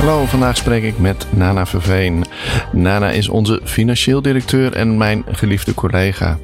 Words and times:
Hallo, 0.00 0.24
vandaag 0.24 0.56
spreek 0.56 0.82
ik 0.82 0.98
met 0.98 1.26
Nana 1.32 1.66
Verveen. 1.66 2.24
Nana 2.72 3.10
is 3.10 3.28
onze 3.28 3.60
financieel 3.64 4.22
directeur 4.22 4.72
en 4.72 4.96
mijn 4.96 5.24
geliefde 5.28 5.74
collega. 5.74 6.38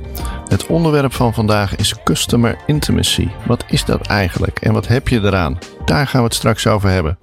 Het 0.49 0.67
onderwerp 0.67 1.13
van 1.13 1.35
vandaag 1.35 1.77
is 1.77 2.03
Customer 2.05 2.57
Intimacy. 2.67 3.29
Wat 3.47 3.65
is 3.69 3.85
dat 3.85 4.07
eigenlijk 4.07 4.61
en 4.61 4.73
wat 4.73 4.87
heb 4.87 5.09
je 5.09 5.21
eraan? 5.21 5.59
Daar 5.85 6.07
gaan 6.07 6.21
we 6.21 6.27
het 6.27 6.35
straks 6.35 6.67
over 6.67 6.89
hebben. 6.89 7.19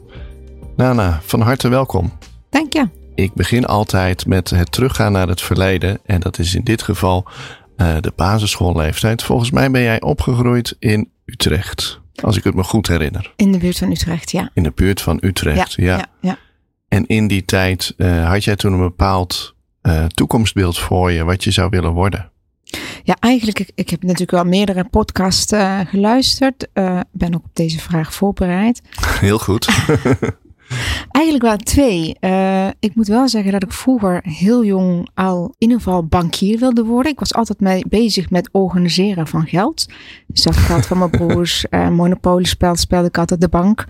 Nana, 0.75 1.20
van 1.23 1.41
harte 1.41 1.70
welkom. 1.70 2.11
Dank 2.50 2.73
je. 2.73 2.89
Ik 3.16 3.34
begin 3.34 3.66
altijd 3.66 4.25
met 4.25 4.50
het 4.50 4.72
teruggaan 4.72 5.11
naar 5.11 5.27
het 5.27 5.41
verleden. 5.41 6.00
En 6.05 6.20
dat 6.20 6.39
is 6.39 6.55
in 6.55 6.63
dit 6.63 6.81
geval 6.81 7.25
uh, 7.77 7.95
de 8.00 8.13
basisschoolleeftijd. 8.16 9.23
Volgens 9.23 9.52
mij 9.52 9.72
ben 9.72 9.81
jij 9.81 10.02
opgegroeid 10.02 10.75
in 10.80 11.09
Utrecht. 11.25 12.02
Als 12.22 12.38
ik 12.38 12.44
het 12.44 12.55
me 12.55 12.63
goed 12.63 12.88
herinner. 12.88 13.34
In 13.35 13.52
de 13.52 13.58
buurt 13.58 13.77
van 13.77 13.91
Utrecht, 13.91 14.31
ja. 14.31 14.49
In 14.53 14.63
de 14.63 14.72
buurt 14.76 15.02
van 15.02 15.17
Utrecht, 15.22 15.73
ja. 15.73 15.98
ja, 15.98 16.05
ja. 16.22 16.38
En 16.88 17.05
in 17.08 17.27
die 17.27 17.45
tijd 17.45 17.94
uh, 17.98 18.30
had 18.30 18.44
jij 18.44 18.55
toen 18.55 18.73
een 18.73 18.80
bepaald 18.80 19.55
uh, 19.81 20.06
toekomstbeeld 20.06 20.78
voor 20.78 21.11
je 21.11 21.23
wat 21.23 21.44
je 21.44 21.52
zou 21.52 21.69
willen 21.69 21.91
worden? 21.91 22.31
Ja, 23.03 23.16
eigenlijk, 23.19 23.59
ik, 23.59 23.72
ik 23.75 23.89
heb 23.89 24.02
natuurlijk 24.02 24.31
wel 24.31 24.45
meerdere 24.45 24.84
podcasts 24.84 25.53
uh, 25.53 25.80
geluisterd. 25.86 26.67
ben 27.11 27.36
ook 27.36 27.44
op 27.44 27.50
deze 27.53 27.80
vraag 27.80 28.14
voorbereid. 28.14 28.81
Heel 29.19 29.39
goed. 29.39 29.67
Eigenlijk 31.11 31.44
wel 31.44 31.58
twee. 31.58 32.16
Uh, 32.22 32.67
ik 32.80 32.95
moet 32.95 33.08
wel 33.08 33.28
zeggen 33.28 33.52
dat 33.52 33.64
ik 33.64 33.72
vroeger 33.72 34.19
heel 34.23 34.66
jong 34.66 35.09
al 35.14 35.44
in 35.44 35.53
ieder 35.58 35.78
geval 35.78 36.06
bankier 36.06 36.59
wilde 36.59 36.83
worden. 36.83 37.11
Ik 37.11 37.19
was 37.19 37.33
altijd 37.33 37.59
mee 37.59 37.83
bezig 37.88 38.30
met 38.30 38.50
organiseren 38.52 39.28
van 39.28 39.47
geld. 39.47 39.86
Dus 40.28 40.44
dat 40.44 40.56
geld 40.56 40.86
van 40.86 40.97
mijn 40.97 41.09
broers. 41.19 41.66
Uh, 41.69 41.89
monopoliespel 41.89 42.75
speelde 42.75 43.08
ik 43.08 43.17
altijd 43.17 43.41
de 43.41 43.50
bank. 43.50 43.86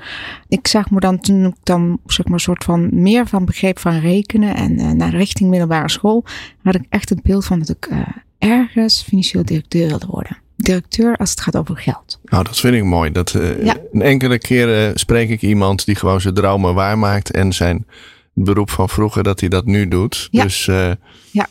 Ik 0.47 0.67
zag 0.67 0.91
me 0.91 0.99
dan 0.99 1.19
toen 1.19 1.45
ik 1.45 1.55
dan 1.63 1.99
zeg 2.05 2.25
maar 2.27 2.39
soort 2.39 2.63
van 2.63 2.89
meer 3.01 3.27
van 3.27 3.45
begreep 3.45 3.79
van 3.79 3.99
rekenen 3.99 4.55
en 4.55 4.79
uh, 4.79 4.91
naar 4.91 5.16
richting 5.16 5.49
middelbare 5.49 5.89
school, 5.89 6.25
had 6.63 6.75
ik 6.75 6.85
echt 6.89 7.09
het 7.09 7.21
beeld 7.21 7.45
van 7.45 7.59
dat 7.59 7.69
ik 7.69 7.89
ergens 8.38 9.01
financieel 9.01 9.45
directeur 9.45 9.88
wilde 9.88 10.07
worden 10.07 10.32
directeur 10.64 11.16
als 11.16 11.30
het 11.30 11.42
gaat 11.42 11.56
over 11.56 11.78
geld. 11.78 12.19
Nou, 12.23 12.44
dat 12.44 12.59
vind 12.59 12.75
ik 12.75 12.83
mooi. 12.83 13.11
Dat, 13.11 13.33
uh, 13.33 13.64
ja. 13.64 13.78
Een 13.92 14.02
enkele 14.02 14.38
keer 14.38 14.88
uh, 14.88 14.92
spreek 14.94 15.30
ik 15.30 15.42
iemand 15.42 15.86
die 15.86 15.95
gewoon 15.95 16.22
zijn 16.22 16.33
dromen 16.33 16.73
waarmaakt 16.73 17.31
en 17.31 17.53
zijn 17.53 17.86
beroep 18.33 18.69
van 18.69 18.89
vroeger 18.89 19.23
dat 19.23 19.39
hij 19.39 19.50
dat 19.50 19.66
nu 19.66 19.88
doet. 19.88 20.28
Ja. 20.31 20.44
Dus 20.44 20.67
uh, 20.67 20.91
ja. 21.31 21.47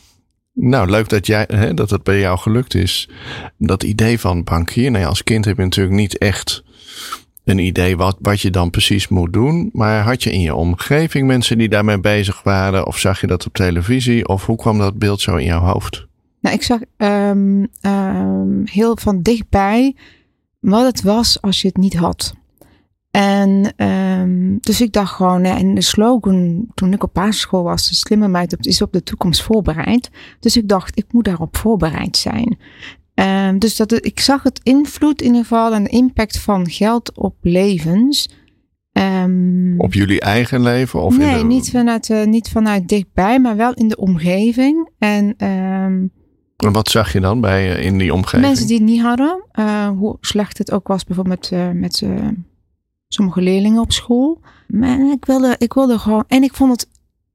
nou, 0.53 0.89
leuk 0.89 1.09
dat, 1.09 1.27
jij, 1.27 1.47
hè, 1.47 1.73
dat 1.73 1.89
het 1.89 2.03
bij 2.03 2.19
jou 2.19 2.37
gelukt 2.37 2.75
is. 2.75 3.09
Dat 3.57 3.83
idee 3.83 4.19
van 4.19 4.43
bankier. 4.43 4.91
Nou 4.91 5.03
ja, 5.03 5.09
als 5.09 5.23
kind 5.23 5.45
heb 5.45 5.57
je 5.57 5.63
natuurlijk 5.63 5.95
niet 5.95 6.17
echt 6.17 6.63
een 7.43 7.59
idee 7.59 7.97
wat, 7.97 8.17
wat 8.21 8.41
je 8.41 8.49
dan 8.49 8.69
precies 8.69 9.07
moet 9.07 9.33
doen. 9.33 9.69
Maar 9.73 10.03
had 10.03 10.23
je 10.23 10.31
in 10.31 10.41
je 10.41 10.55
omgeving 10.55 11.27
mensen 11.27 11.57
die 11.57 11.69
daarmee 11.69 11.99
bezig 11.99 12.43
waren? 12.43 12.87
Of 12.87 12.97
zag 12.97 13.21
je 13.21 13.27
dat 13.27 13.45
op 13.45 13.53
televisie? 13.53 14.27
Of 14.27 14.45
hoe 14.45 14.57
kwam 14.57 14.77
dat 14.77 14.97
beeld 14.97 15.21
zo 15.21 15.35
in 15.35 15.45
jouw 15.45 15.61
hoofd? 15.61 16.07
Nou, 16.43 16.55
ik 16.55 16.63
zag 16.63 16.79
um, 16.97 17.67
um, 17.81 18.61
heel 18.65 18.97
van 18.97 19.21
dichtbij 19.21 19.95
wat 20.59 20.85
het 20.85 21.01
was 21.01 21.41
als 21.41 21.61
je 21.61 21.67
het 21.67 21.77
niet 21.77 21.95
had. 21.95 22.33
En 23.11 23.73
um, 23.87 24.57
dus 24.59 24.81
ik 24.81 24.91
dacht 24.91 25.13
gewoon, 25.13 25.43
en 25.43 25.73
de 25.73 25.81
slogan 25.81 26.67
toen 26.73 26.93
ik 26.93 27.03
op 27.03 27.13
basisschool 27.13 27.63
was, 27.63 27.89
de 27.89 27.95
slimme 27.95 28.27
meid 28.27 28.65
is 28.65 28.81
op 28.81 28.93
de 28.93 29.03
toekomst 29.03 29.41
voorbereid. 29.41 30.09
Dus 30.39 30.57
ik 30.57 30.67
dacht, 30.67 30.97
ik 30.97 31.05
moet 31.11 31.25
daarop 31.25 31.57
voorbereid 31.57 32.17
zijn. 32.17 32.57
Um, 33.13 33.59
dus 33.59 33.75
dat, 33.75 34.05
ik 34.05 34.19
zag 34.19 34.43
het 34.43 34.59
invloed 34.63 35.21
in 35.21 35.27
ieder 35.27 35.41
geval 35.41 35.73
en 35.73 35.83
de 35.83 35.89
impact 35.89 36.39
van 36.39 36.69
geld 36.69 37.17
op 37.17 37.35
levens. 37.41 38.29
Um, 38.91 39.75
op 39.77 39.93
jullie 39.93 40.19
eigen 40.19 40.61
leven? 40.61 41.01
Of 41.01 41.17
nee, 41.17 41.31
in 41.31 41.37
de... 41.37 41.43
niet, 41.53 41.69
vanuit, 41.69 42.09
uh, 42.09 42.25
niet 42.25 42.49
vanuit 42.49 42.87
dichtbij, 42.87 43.39
maar 43.39 43.55
wel 43.55 43.73
in 43.73 43.87
de 43.87 43.97
omgeving. 43.97 44.89
En 44.97 45.45
um, 45.47 46.11
en 46.63 46.71
wat 46.71 46.89
zag 46.89 47.13
je 47.13 47.19
dan 47.19 47.41
bij 47.41 47.67
in 47.67 47.97
die 47.97 48.13
omgeving? 48.13 48.41
Mensen 48.41 48.67
die 48.67 48.77
het 48.77 48.85
niet 48.85 49.01
hadden. 49.01 49.43
Uh, 49.59 49.87
hoe 49.87 50.17
slecht 50.21 50.57
het 50.57 50.71
ook 50.71 50.87
was 50.87 51.03
bijvoorbeeld 51.03 51.51
met, 51.51 51.59
uh, 51.59 51.69
met 51.71 52.01
uh, 52.01 52.27
sommige 53.07 53.41
leerlingen 53.41 53.81
op 53.81 53.91
school. 53.91 54.41
Maar 54.67 55.11
ik 55.11 55.25
wilde, 55.25 55.55
ik 55.57 55.73
wilde 55.73 55.99
gewoon... 55.99 56.23
En 56.27 56.43
ik 56.43 56.53
vond 56.53 56.71
het 56.71 56.89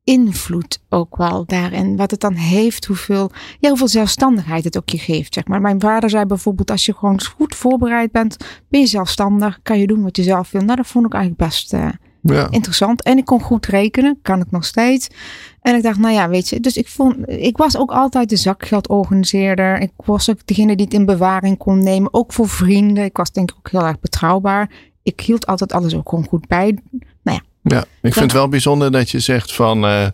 invloed 0.04 0.80
ook 0.88 1.16
wel 1.16 1.44
daarin. 1.46 1.96
Wat 1.96 2.10
het 2.10 2.20
dan 2.20 2.34
heeft, 2.34 2.84
hoeveel, 2.84 3.30
ja, 3.60 3.68
hoeveel 3.68 3.88
zelfstandigheid 3.88 4.64
het 4.64 4.76
ook 4.76 4.88
je 4.88 4.98
geeft. 4.98 5.34
Zeg 5.34 5.46
maar. 5.46 5.60
Mijn 5.60 5.80
vader 5.80 6.10
zei 6.10 6.24
bijvoorbeeld, 6.24 6.70
als 6.70 6.86
je 6.86 6.94
gewoon 6.94 7.20
goed 7.36 7.54
voorbereid 7.54 8.12
bent, 8.12 8.36
ben 8.68 8.80
je 8.80 8.86
zelfstandig, 8.86 9.58
kan 9.62 9.78
je 9.78 9.86
doen 9.86 10.02
wat 10.02 10.16
je 10.16 10.22
zelf 10.22 10.50
wil. 10.50 10.62
Nou, 10.62 10.76
dat 10.76 10.86
vond 10.86 11.06
ik 11.06 11.12
eigenlijk 11.12 11.50
best 11.50 11.74
ja. 12.34 12.50
interessant. 12.50 13.02
En 13.02 13.18
ik 13.18 13.24
kon 13.24 13.40
goed 13.40 13.66
rekenen, 13.66 14.18
kan 14.22 14.40
ik 14.40 14.50
nog 14.50 14.64
steeds. 14.64 15.08
En 15.60 15.76
ik 15.76 15.82
dacht, 15.82 15.98
nou 15.98 16.14
ja, 16.14 16.28
weet 16.28 16.48
je, 16.48 16.60
dus 16.60 16.76
ik 16.76 16.88
vond, 16.88 17.28
ik 17.28 17.56
was 17.56 17.76
ook 17.76 17.90
altijd 17.90 18.28
de 18.28 18.36
zakgeldorganiseerder. 18.36 19.80
Ik 19.80 19.92
was 19.96 20.30
ook 20.30 20.38
degene 20.44 20.76
die 20.76 20.84
het 20.84 20.94
in 20.94 21.06
bewaring 21.06 21.58
kon 21.58 21.82
nemen, 21.82 22.14
ook 22.14 22.32
voor 22.32 22.48
vrienden. 22.48 23.04
Ik 23.04 23.16
was 23.16 23.32
denk 23.32 23.50
ik 23.50 23.56
ook 23.58 23.70
heel 23.70 23.86
erg 23.86 24.00
betrouwbaar. 24.00 24.70
Ik 25.02 25.20
hield 25.20 25.46
altijd 25.46 25.72
alles 25.72 25.94
ook 25.94 26.08
gewoon 26.08 26.26
goed 26.28 26.46
bij. 26.46 26.78
Nou 27.22 27.40
ja. 27.40 27.40
Ja, 27.62 27.80
ik 27.80 28.12
vind 28.12 28.24
het 28.24 28.32
wel 28.32 28.48
bijzonder 28.48 28.92
dat 28.92 29.10
je 29.10 29.20
zegt 29.20 29.54
van 29.54 29.84
uh, 29.84 30.06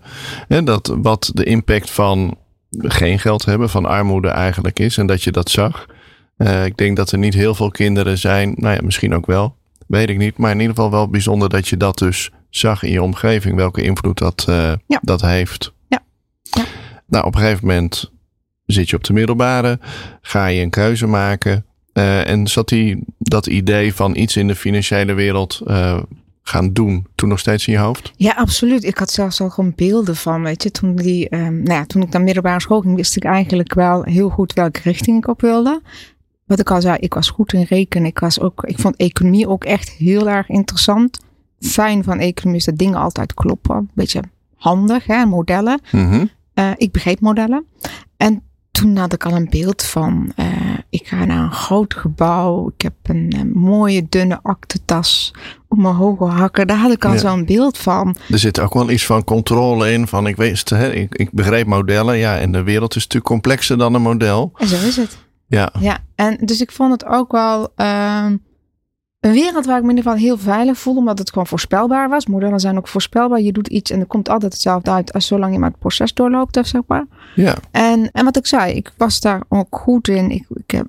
dat 0.64 0.94
wat 0.96 1.30
de 1.34 1.44
impact 1.44 1.90
van 1.90 2.36
geen 2.78 3.18
geld 3.18 3.44
hebben, 3.44 3.70
van 3.70 3.86
armoede 3.86 4.28
eigenlijk 4.28 4.78
is. 4.78 4.98
En 4.98 5.06
dat 5.06 5.22
je 5.22 5.30
dat 5.30 5.50
zag. 5.50 5.86
Uh, 6.38 6.64
ik 6.64 6.76
denk 6.76 6.96
dat 6.96 7.12
er 7.12 7.18
niet 7.18 7.34
heel 7.34 7.54
veel 7.54 7.70
kinderen 7.70 8.18
zijn, 8.18 8.54
nou 8.56 8.74
ja, 8.74 8.80
misschien 8.82 9.14
ook 9.14 9.26
wel, 9.26 9.56
weet 9.86 10.08
ik 10.08 10.18
niet. 10.18 10.36
Maar 10.36 10.50
in 10.50 10.60
ieder 10.60 10.74
geval 10.74 10.90
wel 10.90 11.08
bijzonder 11.08 11.48
dat 11.48 11.68
je 11.68 11.76
dat 11.76 11.98
dus 11.98 12.30
zag 12.50 12.82
in 12.82 12.92
je 12.92 13.02
omgeving, 13.02 13.56
welke 13.56 13.82
invloed 13.82 14.18
dat, 14.18 14.46
uh, 14.48 14.72
ja. 14.86 14.98
dat 15.02 15.20
heeft. 15.20 15.72
Ja. 15.88 16.02
ja. 16.42 16.64
Nou, 17.06 17.24
op 17.24 17.34
een 17.34 17.40
gegeven 17.40 17.66
moment 17.66 18.12
zit 18.66 18.90
je 18.90 18.96
op 18.96 19.04
de 19.04 19.12
middelbare, 19.12 19.78
ga 20.20 20.46
je 20.46 20.62
een 20.62 20.70
keuze 20.70 21.06
maken. 21.06 21.64
Uh, 21.92 22.28
en 22.28 22.46
zat 22.46 22.68
die, 22.68 23.04
dat 23.18 23.46
idee 23.46 23.94
van 23.94 24.16
iets 24.16 24.36
in 24.36 24.46
de 24.46 24.54
financiële 24.54 25.12
wereld 25.12 25.60
uh, 25.66 26.02
gaan 26.42 26.72
doen 26.72 27.06
toen 27.14 27.28
nog 27.28 27.38
steeds 27.38 27.66
in 27.66 27.72
je 27.72 27.78
hoofd? 27.78 28.12
Ja, 28.16 28.32
absoluut. 28.32 28.84
Ik 28.84 28.98
had 28.98 29.10
zelfs 29.10 29.40
al 29.40 29.50
gewoon 29.50 29.72
beelden 29.76 30.16
van, 30.16 30.42
weet 30.42 30.62
je, 30.62 30.70
toen, 30.70 30.96
die, 30.96 31.34
um, 31.34 31.62
nou 31.62 31.78
ja, 31.78 31.86
toen 31.86 32.02
ik 32.02 32.08
naar 32.08 32.22
middelbare 32.22 32.60
school 32.60 32.80
ging, 32.80 32.96
wist 32.96 33.16
ik 33.16 33.24
eigenlijk 33.24 33.74
wel 33.74 34.02
heel 34.02 34.28
goed 34.28 34.52
welke 34.52 34.80
richting 34.82 35.18
ik 35.18 35.28
op 35.28 35.40
wilde. 35.40 35.82
Wat 36.44 36.60
ik 36.60 36.70
al 36.70 36.80
zei, 36.80 36.96
ik 36.98 37.14
was 37.14 37.28
goed 37.28 37.52
in 37.52 37.66
rekenen. 37.68 38.08
Ik, 38.08 38.18
was 38.18 38.40
ook, 38.40 38.64
ik 38.64 38.78
vond 38.78 38.96
economie 38.96 39.48
ook 39.48 39.64
echt 39.64 39.90
heel 39.90 40.28
erg 40.28 40.48
interessant. 40.48 41.20
Fijn 41.60 42.04
van 42.04 42.18
economie 42.18 42.58
is 42.58 42.64
dat 42.64 42.78
dingen 42.78 42.98
altijd 42.98 43.34
kloppen. 43.34 43.90
Beetje 43.94 44.22
handig, 44.56 45.06
hè, 45.06 45.26
modellen. 45.26 45.80
Mm 45.90 46.10
-hmm. 46.10 46.30
uh, 46.54 46.70
ik 46.76 46.92
begreep 46.92 47.20
modellen. 47.20 47.64
En 48.16 48.42
toen 48.70 48.96
had 48.96 49.12
ik 49.12 49.24
al 49.24 49.32
een 49.32 49.50
beeld 49.50 49.82
van, 49.82 50.32
uh, 50.36 50.46
ik 50.90 51.06
ga 51.06 51.24
naar 51.24 51.42
een 51.42 51.52
groot 51.52 51.94
gebouw. 51.94 52.68
Ik 52.76 52.82
heb 52.82 52.94
een, 53.02 53.34
een 53.38 53.50
mooie 53.54 54.06
dunne 54.08 54.38
aktentas 54.42 55.34
op 55.68 55.78
mijn 55.78 55.94
hoge 55.94 56.24
hakken. 56.24 56.66
Daar 56.66 56.76
had 56.76 56.92
ik 56.92 57.04
al 57.04 57.12
ja. 57.12 57.18
zo'n 57.18 57.44
beeld 57.44 57.78
van. 57.78 58.16
Er 58.30 58.38
zit 58.38 58.60
ook 58.60 58.74
wel 58.74 58.90
iets 58.90 59.06
van 59.06 59.24
controle 59.24 59.92
in. 59.92 60.06
Van 60.06 60.26
ik 60.26 60.36
wist, 60.36 60.70
hè, 60.70 60.92
ik, 60.92 61.14
ik 61.14 61.32
begreep 61.32 61.66
modellen. 61.66 62.16
Ja, 62.16 62.38
en 62.38 62.52
de 62.52 62.62
wereld 62.62 62.96
is 62.96 63.02
natuurlijk 63.02 63.30
complexer 63.30 63.78
dan 63.78 63.94
een 63.94 64.02
model. 64.02 64.52
En 64.56 64.68
zo 64.68 64.86
is 64.86 64.96
het. 64.96 65.23
Ja. 65.54 65.72
Ja, 65.80 65.98
en 66.14 66.36
dus 66.40 66.60
ik 66.60 66.72
vond 66.72 66.92
het 66.92 67.04
ook 67.04 67.32
wel 67.32 67.72
uh, 67.76 68.26
een 69.20 69.32
wereld 69.32 69.66
waar 69.66 69.76
ik 69.76 69.82
me 69.82 69.90
in 69.90 69.96
ieder 69.96 70.12
geval 70.12 70.26
heel 70.26 70.38
veilig 70.38 70.78
voelde, 70.78 70.98
omdat 71.00 71.18
het 71.18 71.28
gewoon 71.28 71.46
voorspelbaar 71.46 72.08
was. 72.08 72.26
Modellen 72.26 72.60
zijn 72.60 72.76
ook 72.76 72.88
voorspelbaar. 72.88 73.40
Je 73.40 73.52
doet 73.52 73.68
iets 73.68 73.90
en 73.90 74.00
er 74.00 74.06
komt 74.06 74.28
altijd 74.28 74.52
hetzelfde 74.52 74.90
uit 74.90 75.12
als 75.12 75.26
zolang 75.26 75.52
je 75.52 75.58
maar 75.58 75.70
het 75.70 75.78
proces 75.78 76.14
doorloopt, 76.14 76.56
of 76.56 76.66
zeg 76.66 76.82
maar. 76.86 77.06
Ja. 77.34 77.54
En, 77.70 78.10
en 78.12 78.24
wat 78.24 78.36
ik 78.36 78.46
zei, 78.46 78.72
ik 78.72 78.92
was 78.96 79.20
daar 79.20 79.42
ook 79.48 79.76
goed 79.76 80.08
in. 80.08 80.30
Ik, 80.30 80.46
ik 80.54 80.70
heb, 80.70 80.86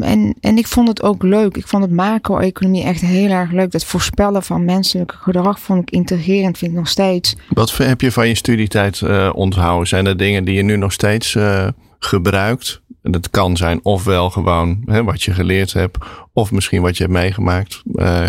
en, 0.00 0.34
en 0.40 0.58
ik 0.58 0.66
vond 0.66 0.88
het 0.88 1.02
ook 1.02 1.22
leuk. 1.22 1.56
Ik 1.56 1.66
vond 1.66 1.82
het 1.82 1.92
macro-economie 1.92 2.84
echt 2.84 3.00
heel 3.00 3.30
erg 3.30 3.50
leuk. 3.50 3.70
Dat 3.70 3.84
voorspellen 3.84 4.42
van 4.42 4.64
menselijk 4.64 5.12
gedrag 5.12 5.60
vond 5.60 5.82
ik 5.82 5.90
integrerend, 5.90 6.58
vind 6.58 6.70
ik 6.70 6.76
nog 6.76 6.88
steeds. 6.88 7.36
Wat 7.48 7.76
heb 7.76 8.00
je 8.00 8.12
van 8.12 8.28
je 8.28 8.34
studietijd 8.34 9.00
uh, 9.00 9.30
onthouden? 9.34 9.88
Zijn 9.88 10.06
er 10.06 10.16
dingen 10.16 10.44
die 10.44 10.54
je 10.54 10.62
nu 10.62 10.76
nog 10.76 10.92
steeds 10.92 11.34
uh, 11.34 11.68
gebruikt? 11.98 12.80
Dat 13.02 13.30
kan 13.30 13.56
zijn 13.56 13.80
ofwel 13.82 14.30
gewoon 14.30 14.82
hè, 14.84 15.04
wat 15.04 15.22
je 15.22 15.32
geleerd 15.32 15.72
hebt, 15.72 15.98
of 16.32 16.50
misschien 16.50 16.82
wat 16.82 16.96
je 16.96 17.02
hebt 17.02 17.16
meegemaakt 17.16 17.82
uh, 17.94 18.28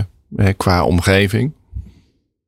qua 0.58 0.84
omgeving. 0.84 1.52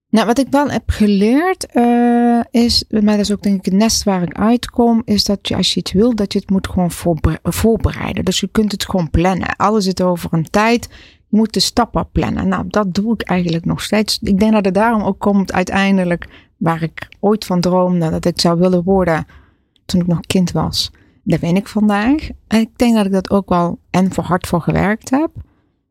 Nou, 0.09 0.25
wat 0.25 0.39
ik 0.39 0.47
wel 0.49 0.69
heb 0.69 0.83
geleerd 0.85 1.67
uh, 1.73 2.39
is, 2.51 2.83
maar 2.89 3.01
dat 3.01 3.19
is 3.19 3.31
ook 3.31 3.41
denk 3.41 3.57
ik 3.57 3.65
het 3.65 3.73
nest 3.73 4.03
waar 4.03 4.21
ik 4.21 4.37
uitkom, 4.37 5.01
is 5.05 5.23
dat 5.23 5.47
je 5.47 5.55
als 5.55 5.73
je 5.73 5.79
het 5.79 5.91
wil, 5.91 6.15
dat 6.15 6.33
je 6.33 6.39
het 6.39 6.49
moet 6.49 6.67
gewoon 6.67 6.91
voorbereiden. 7.43 8.25
Dus 8.25 8.39
je 8.39 8.47
kunt 8.47 8.71
het 8.71 8.85
gewoon 8.85 9.09
plannen. 9.09 9.55
Alles 9.55 9.83
zit 9.83 10.01
over 10.01 10.33
een 10.33 10.49
tijd. 10.49 10.89
Je 11.29 11.37
moet 11.37 11.53
de 11.53 11.59
stappen 11.59 12.09
plannen. 12.11 12.47
Nou, 12.47 12.63
dat 12.67 12.93
doe 12.93 13.13
ik 13.13 13.21
eigenlijk 13.21 13.65
nog 13.65 13.81
steeds. 13.81 14.19
Ik 14.21 14.39
denk 14.39 14.53
dat 14.53 14.65
het 14.65 14.73
daarom 14.73 15.01
ook 15.01 15.19
komt 15.19 15.53
uiteindelijk 15.53 16.27
waar 16.57 16.81
ik 16.81 17.09
ooit 17.19 17.45
van 17.45 17.61
droomde 17.61 18.09
dat 18.09 18.25
ik 18.25 18.39
zou 18.39 18.59
willen 18.59 18.83
worden 18.83 19.25
toen 19.85 20.01
ik 20.01 20.07
nog 20.07 20.19
kind 20.19 20.51
was. 20.51 20.91
Daar 21.23 21.39
ben 21.39 21.55
ik 21.55 21.67
vandaag. 21.67 22.29
En 22.47 22.59
ik 22.59 22.69
denk 22.75 22.95
dat 22.95 23.05
ik 23.05 23.11
dat 23.11 23.29
ook 23.29 23.49
wel 23.49 23.79
en 23.89 24.13
voor 24.13 24.23
hard 24.23 24.47
voor 24.47 24.61
gewerkt 24.61 25.09
heb. 25.09 25.29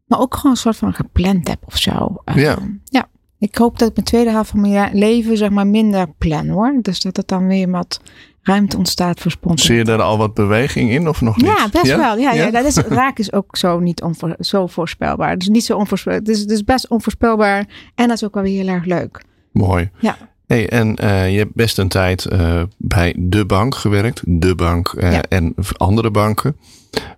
Maar 0.07 0.21
ook 0.21 0.35
gewoon 0.35 0.51
een 0.51 0.57
soort 0.57 0.77
van 0.77 0.93
gepland 0.93 1.49
heb 1.49 1.63
of 1.67 1.77
zo. 1.77 2.17
Ja. 2.35 2.59
Uh, 2.59 2.65
ja. 2.85 3.09
Ik 3.39 3.57
hoop 3.57 3.79
dat 3.79 3.89
ik 3.89 3.95
mijn 3.95 4.07
tweede 4.07 4.31
helft 4.31 4.51
van 4.51 4.61
mijn 4.61 4.95
leven 4.95 5.37
zeg 5.37 5.51
maar 5.51 5.67
minder 5.67 6.09
plan 6.19 6.49
hoor. 6.49 6.79
Dus 6.83 7.01
dat 7.01 7.17
het 7.17 7.29
dan 7.29 7.47
weer 7.47 7.71
wat 7.71 8.01
ruimte 8.43 8.77
ontstaat 8.77 9.21
voor 9.21 9.31
spontaniteit. 9.31 9.87
Zie 9.87 9.87
je 9.87 9.99
er 9.99 10.07
al 10.07 10.19
wat 10.19 10.35
beweging 10.35 10.91
in 10.91 11.09
of 11.09 11.21
nog 11.21 11.37
niet? 11.37 11.47
Ja, 11.47 11.69
best 11.69 11.97
wel. 11.97 12.17
Ja, 12.17 12.33
ja? 12.33 12.45
ja, 12.45 12.51
dat 12.51 12.65
is, 12.65 12.77
raak 13.03 13.19
is 13.19 13.33
ook 13.33 13.57
zo 13.57 13.79
niet 13.79 14.03
onvoor, 14.03 14.35
zo 14.39 14.67
voorspelbaar. 14.67 15.39
Dus 15.39 15.49
niet 15.49 15.65
zo 15.65 15.77
onvoorspelbaar. 15.77 16.21
Het 16.21 16.29
is, 16.29 16.41
het 16.41 16.51
is 16.51 16.65
best 16.65 16.89
onvoorspelbaar. 16.89 17.67
En 17.95 18.09
dat 18.09 18.17
is 18.17 18.25
ook 18.25 18.35
wel 18.35 18.43
weer 18.43 18.65
heel 18.65 18.75
erg 18.75 18.85
leuk. 18.85 19.25
Mooi. 19.53 19.91
Ja. 19.99 20.17
Hey, 20.51 20.69
en 20.69 20.97
uh, 21.05 21.33
je 21.33 21.39
hebt 21.39 21.55
best 21.55 21.79
een 21.79 21.89
tijd 21.89 22.27
uh, 22.33 22.63
bij 22.77 23.15
de 23.19 23.47
bank 23.47 23.75
gewerkt, 23.75 24.23
de 24.27 24.55
bank 24.55 24.95
uh, 24.99 25.13
ja. 25.13 25.23
en 25.29 25.55
andere 25.77 26.11
banken. 26.11 26.57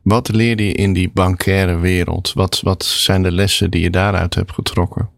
Wat 0.02 0.28
leerde 0.28 0.66
je 0.66 0.72
in 0.72 0.92
die 0.92 1.10
bankaire 1.14 1.78
wereld? 1.78 2.32
Wat, 2.32 2.60
wat 2.60 2.84
zijn 2.84 3.22
de 3.22 3.32
lessen 3.32 3.70
die 3.70 3.82
je 3.82 3.90
daaruit 3.90 4.34
hebt 4.34 4.52
getrokken? 4.52 5.08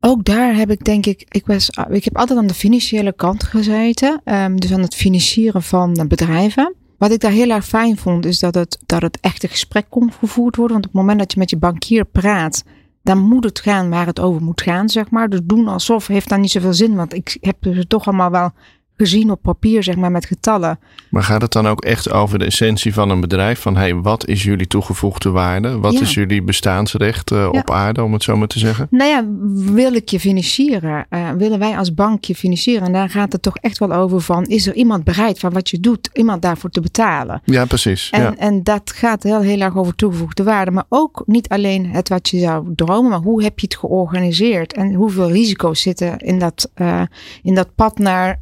Ook 0.00 0.24
daar 0.24 0.54
heb 0.54 0.70
ik 0.70 0.84
denk 0.84 1.06
ik, 1.06 1.24
ik, 1.28 1.46
was, 1.46 1.70
ik 1.90 2.04
heb 2.04 2.16
altijd 2.16 2.38
aan 2.38 2.46
de 2.46 2.54
financiële 2.54 3.12
kant 3.12 3.42
gezeten. 3.42 4.20
Um, 4.24 4.60
dus 4.60 4.72
aan 4.72 4.82
het 4.82 4.94
financieren 4.94 5.62
van 5.62 6.04
bedrijven. 6.08 6.74
Wat 6.98 7.12
ik 7.12 7.20
daar 7.20 7.30
heel 7.30 7.50
erg 7.50 7.66
fijn 7.66 7.96
vond, 7.96 8.26
is 8.26 8.38
dat 8.38 8.54
het, 8.54 8.78
dat 8.86 9.02
het 9.02 9.18
echt 9.20 9.42
een 9.42 9.48
gesprek 9.48 9.86
kon 9.88 10.12
gevoerd 10.12 10.56
worden. 10.56 10.72
Want 10.72 10.86
op 10.86 10.92
het 10.92 11.00
moment 11.00 11.18
dat 11.18 11.32
je 11.32 11.38
met 11.38 11.50
je 11.50 11.56
bankier 11.56 12.04
praat, 12.04 12.64
dan 13.02 13.18
moet 13.18 13.44
het 13.44 13.60
gaan 13.60 13.90
waar 13.90 14.06
het 14.06 14.20
over 14.20 14.42
moet 14.42 14.62
gaan, 14.62 14.88
zeg 14.88 15.10
maar. 15.10 15.28
Dus 15.28 15.40
doen 15.44 15.68
alsof 15.68 16.06
heeft 16.06 16.28
dan 16.28 16.40
niet 16.40 16.50
zoveel 16.50 16.74
zin, 16.74 16.94
want 16.94 17.14
ik 17.14 17.36
heb 17.40 17.56
ze 17.60 17.86
toch 17.86 18.06
allemaal 18.06 18.30
wel 18.30 18.52
gezien 18.96 19.30
op 19.30 19.42
papier, 19.42 19.82
zeg 19.82 19.96
maar, 19.96 20.10
met 20.10 20.26
getallen. 20.26 20.78
Maar 21.10 21.22
gaat 21.22 21.42
het 21.42 21.52
dan 21.52 21.68
ook 21.68 21.84
echt 21.84 22.10
over 22.10 22.38
de 22.38 22.44
essentie 22.44 22.94
van 22.94 23.10
een 23.10 23.20
bedrijf? 23.20 23.60
Van 23.60 23.76
hey, 23.76 23.94
wat 23.94 24.26
is 24.28 24.42
jullie 24.42 24.66
toegevoegde 24.66 25.30
waarde? 25.30 25.78
Wat 25.78 25.92
Ja. 25.92 26.00
is 26.00 26.14
jullie 26.14 26.42
bestaansrecht 26.42 27.30
uh, 27.30 27.48
op 27.52 27.70
aarde, 27.70 28.02
om 28.02 28.12
het 28.12 28.22
zo 28.22 28.36
maar 28.36 28.48
te 28.48 28.58
zeggen? 28.58 28.86
Nou 28.90 29.10
ja, 29.10 29.24
wil 29.72 29.94
ik 29.94 30.08
je 30.08 30.20
financieren? 30.20 31.06
Uh, 31.10 31.30
willen 31.30 31.58
wij 31.58 31.76
als 31.78 31.94
bank 31.94 32.24
je 32.24 32.34
financieren? 32.34 32.86
En 32.86 32.92
daar 32.92 33.08
gaat 33.08 33.32
het 33.32 33.42
toch 33.42 33.56
echt 33.56 33.78
wel 33.78 33.92
over 33.92 34.20
van, 34.20 34.44
is 34.44 34.66
er 34.66 34.74
iemand 34.74 35.04
bereid 35.04 35.38
van 35.38 35.52
wat 35.52 35.70
je 35.70 35.80
doet, 35.80 36.10
iemand 36.12 36.42
daarvoor 36.42 36.70
te 36.70 36.80
betalen? 36.80 37.42
Ja, 37.44 37.64
precies. 37.64 38.10
En, 38.10 38.22
ja. 38.22 38.34
en 38.36 38.62
dat 38.62 38.92
gaat 38.94 39.22
heel, 39.22 39.40
heel 39.40 39.60
erg 39.60 39.76
over 39.76 39.94
toegevoegde 39.94 40.42
waarde. 40.42 40.70
Maar 40.70 40.84
ook 40.88 41.22
niet 41.26 41.48
alleen 41.48 41.86
het 41.90 42.08
wat 42.08 42.28
je 42.28 42.38
zou 42.38 42.72
dromen, 42.76 43.10
maar 43.10 43.20
hoe 43.20 43.42
heb 43.42 43.58
je 43.58 43.66
het 43.66 43.76
georganiseerd? 43.76 44.72
En 44.72 44.94
hoeveel 44.94 45.30
risico's 45.30 45.80
zitten 45.80 46.18
in 46.18 46.38
dat, 46.38 46.70
uh, 46.76 47.02
in 47.42 47.54
dat 47.54 47.74
pad 47.74 47.98
naar 47.98 48.38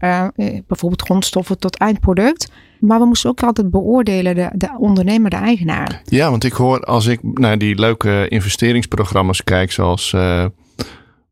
bijvoorbeeld 0.66 1.02
grondstoffen 1.02 1.58
tot 1.58 1.76
eindproduct? 1.76 2.52
Maar 2.80 2.98
we 2.98 3.04
moesten 3.04 3.30
ook 3.30 3.42
altijd 3.42 3.70
beoordelen 3.70 4.34
de, 4.34 4.50
de 4.54 4.76
ondernemer, 4.78 5.30
de 5.30 5.36
eigenaar. 5.36 6.02
Ja, 6.04 6.30
want 6.30 6.44
ik 6.44 6.52
hoor 6.52 6.80
als 6.80 7.06
ik 7.06 7.20
naar 7.22 7.58
die 7.58 7.78
leuke 7.78 8.26
investeringsprogramma's 8.28 9.44
kijk, 9.44 9.72
zoals, 9.72 10.12
uh, 10.12 10.44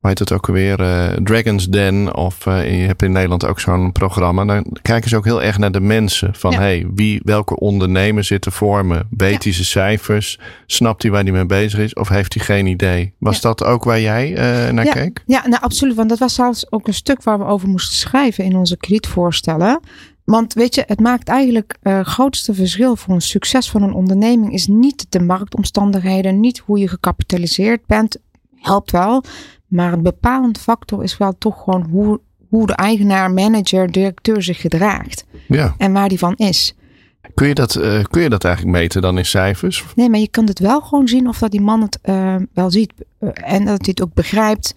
hoe 0.00 0.08
heet 0.08 0.18
het 0.18 0.32
ook 0.32 0.48
alweer, 0.48 0.80
uh, 0.80 1.08
Dragon's 1.22 1.68
Den, 1.68 2.14
of 2.14 2.46
uh, 2.46 2.80
je 2.80 2.86
hebt 2.86 3.02
in 3.02 3.12
Nederland 3.12 3.46
ook 3.46 3.60
zo'n 3.60 3.92
programma, 3.92 4.44
dan 4.44 4.76
kijken 4.82 5.08
ze 5.08 5.16
ook 5.16 5.24
heel 5.24 5.42
erg 5.42 5.58
naar 5.58 5.72
de 5.72 5.80
mensen. 5.80 6.34
Van 6.34 6.50
ja. 6.50 6.58
hey, 6.58 6.86
wie, 6.94 7.20
welke 7.24 7.58
ondernemer 7.58 8.24
zit 8.24 8.44
er 8.44 8.52
voor 8.52 8.86
me? 8.86 9.04
Weet 9.10 9.44
hij 9.44 9.52
zijn 9.52 9.66
cijfers? 9.66 10.38
Snapt 10.66 11.02
hij 11.02 11.10
waar 11.10 11.22
hij 11.22 11.32
mee 11.32 11.46
bezig 11.46 11.80
is? 11.80 11.94
Of 11.94 12.08
heeft 12.08 12.34
hij 12.34 12.44
geen 12.44 12.66
idee? 12.66 13.14
Was 13.18 13.34
ja. 13.34 13.40
dat 13.40 13.64
ook 13.64 13.84
waar 13.84 14.00
jij 14.00 14.30
naar 14.72 14.84
ja. 14.84 14.92
keek? 14.92 15.22
Ja, 15.26 15.48
nou 15.48 15.62
absoluut. 15.62 15.94
Want 15.94 16.08
dat 16.08 16.18
was 16.18 16.34
zelfs 16.34 16.72
ook 16.72 16.86
een 16.86 16.94
stuk 16.94 17.22
waar 17.22 17.38
we 17.38 17.44
over 17.44 17.68
moesten 17.68 17.96
schrijven 17.96 18.44
in 18.44 18.56
onze 18.56 18.76
kredietvoorstellen. 18.76 19.80
Want 20.24 20.54
weet 20.54 20.74
je, 20.74 20.84
het 20.86 21.00
maakt 21.00 21.28
eigenlijk 21.28 21.76
het 21.82 21.92
uh, 21.92 22.00
grootste 22.04 22.54
verschil 22.54 22.96
voor 22.96 23.14
een 23.14 23.20
succes 23.20 23.70
van 23.70 23.82
een 23.82 23.92
onderneming 23.92 24.52
is 24.52 24.66
niet 24.66 25.06
de 25.08 25.20
marktomstandigheden, 25.20 26.40
niet 26.40 26.58
hoe 26.58 26.78
je 26.78 26.88
gecapitaliseerd 26.88 27.86
bent, 27.86 28.16
helpt 28.68 28.90
wel. 28.90 29.24
Maar 29.66 29.92
een 29.92 30.02
bepalend 30.02 30.58
factor 30.58 31.02
is 31.02 31.16
wel 31.16 31.38
toch 31.38 31.62
gewoon 31.62 31.86
hoe, 31.90 32.20
hoe 32.48 32.66
de 32.66 32.72
eigenaar, 32.72 33.30
manager, 33.30 33.92
directeur 33.92 34.42
zich 34.42 34.60
gedraagt. 34.60 35.24
Ja. 35.48 35.74
En 35.78 35.92
waar 35.92 36.08
die 36.08 36.18
van 36.18 36.34
is. 36.36 36.74
Kun 37.34 37.48
je, 37.48 37.54
dat, 37.54 37.74
uh, 37.74 38.04
kun 38.04 38.22
je 38.22 38.28
dat 38.28 38.44
eigenlijk 38.44 38.76
meten 38.76 39.02
dan 39.02 39.18
in 39.18 39.26
cijfers? 39.26 39.84
Nee, 39.94 40.10
maar 40.10 40.18
je 40.18 40.28
kan 40.28 40.46
het 40.46 40.58
wel 40.58 40.80
gewoon 40.80 41.08
zien 41.08 41.28
of 41.28 41.38
dat 41.38 41.50
die 41.50 41.60
man 41.60 41.82
het 41.82 41.98
uh, 42.04 42.36
wel 42.52 42.70
ziet. 42.70 42.92
Uh, 43.20 43.30
en 43.34 43.64
dat 43.64 43.84
hij 43.84 43.88
het 43.90 44.02
ook 44.02 44.14
begrijpt. 44.14 44.74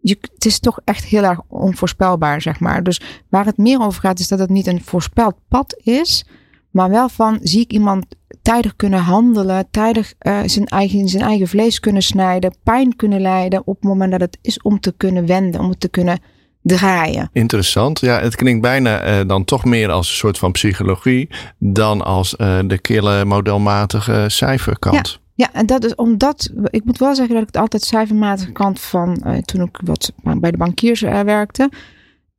Je, 0.00 0.18
het 0.34 0.44
is 0.44 0.58
toch 0.58 0.80
echt 0.84 1.04
heel 1.04 1.22
erg 1.22 1.40
onvoorspelbaar, 1.48 2.42
zeg 2.42 2.60
maar. 2.60 2.82
Dus 2.82 3.00
waar 3.28 3.44
het 3.44 3.56
meer 3.56 3.80
over 3.80 4.00
gaat, 4.00 4.18
is 4.18 4.28
dat 4.28 4.38
het 4.38 4.50
niet 4.50 4.66
een 4.66 4.82
voorspeld 4.84 5.34
pad 5.48 5.80
is. 5.82 6.26
Maar 6.70 6.90
wel 6.90 7.08
van, 7.08 7.38
zie 7.42 7.60
ik 7.60 7.72
iemand 7.72 8.06
tijdig 8.42 8.76
kunnen 8.76 9.00
handelen, 9.00 9.68
tijdig 9.70 10.14
uh, 10.20 10.40
zijn, 10.44 10.66
eigen, 10.66 11.08
zijn 11.08 11.22
eigen 11.22 11.48
vlees 11.48 11.80
kunnen 11.80 12.02
snijden, 12.02 12.54
pijn 12.62 12.96
kunnen 12.96 13.20
lijden 13.20 13.66
op 13.66 13.74
het 13.74 13.84
moment 13.84 14.10
dat 14.10 14.20
het 14.20 14.38
is 14.40 14.62
om 14.62 14.80
te 14.80 14.94
kunnen 14.96 15.26
wenden, 15.26 15.60
om 15.60 15.68
het 15.68 15.80
te 15.80 15.88
kunnen 15.88 16.18
draaien. 16.62 17.30
Interessant. 17.32 18.00
Ja, 18.00 18.20
het 18.20 18.36
klinkt 18.36 18.62
bijna 18.62 19.20
uh, 19.20 19.28
dan 19.28 19.44
toch 19.44 19.64
meer 19.64 19.90
als 19.90 20.08
een 20.08 20.16
soort 20.16 20.38
van 20.38 20.52
psychologie 20.52 21.28
dan 21.58 22.04
als 22.04 22.34
uh, 22.38 22.58
de 22.66 22.78
kille 22.78 23.24
modelmatige 23.24 24.24
cijferkant. 24.28 25.08
Ja. 25.08 25.26
Ja, 25.38 25.52
en 25.52 25.66
dat 25.66 25.84
is 25.84 25.94
omdat, 25.94 26.50
ik 26.64 26.84
moet 26.84 26.98
wel 26.98 27.14
zeggen 27.14 27.34
dat 27.34 27.42
ik 27.42 27.52
het 27.52 27.62
altijd 27.62 27.82
cijfermatige 27.82 28.52
kant 28.52 28.80
van, 28.80 29.22
uh, 29.26 29.36
toen 29.38 29.62
ik 29.62 29.80
wat 29.84 30.12
bij 30.22 30.50
de 30.50 30.56
bankiers 30.56 31.02
uh, 31.02 31.20
werkte, 31.20 31.70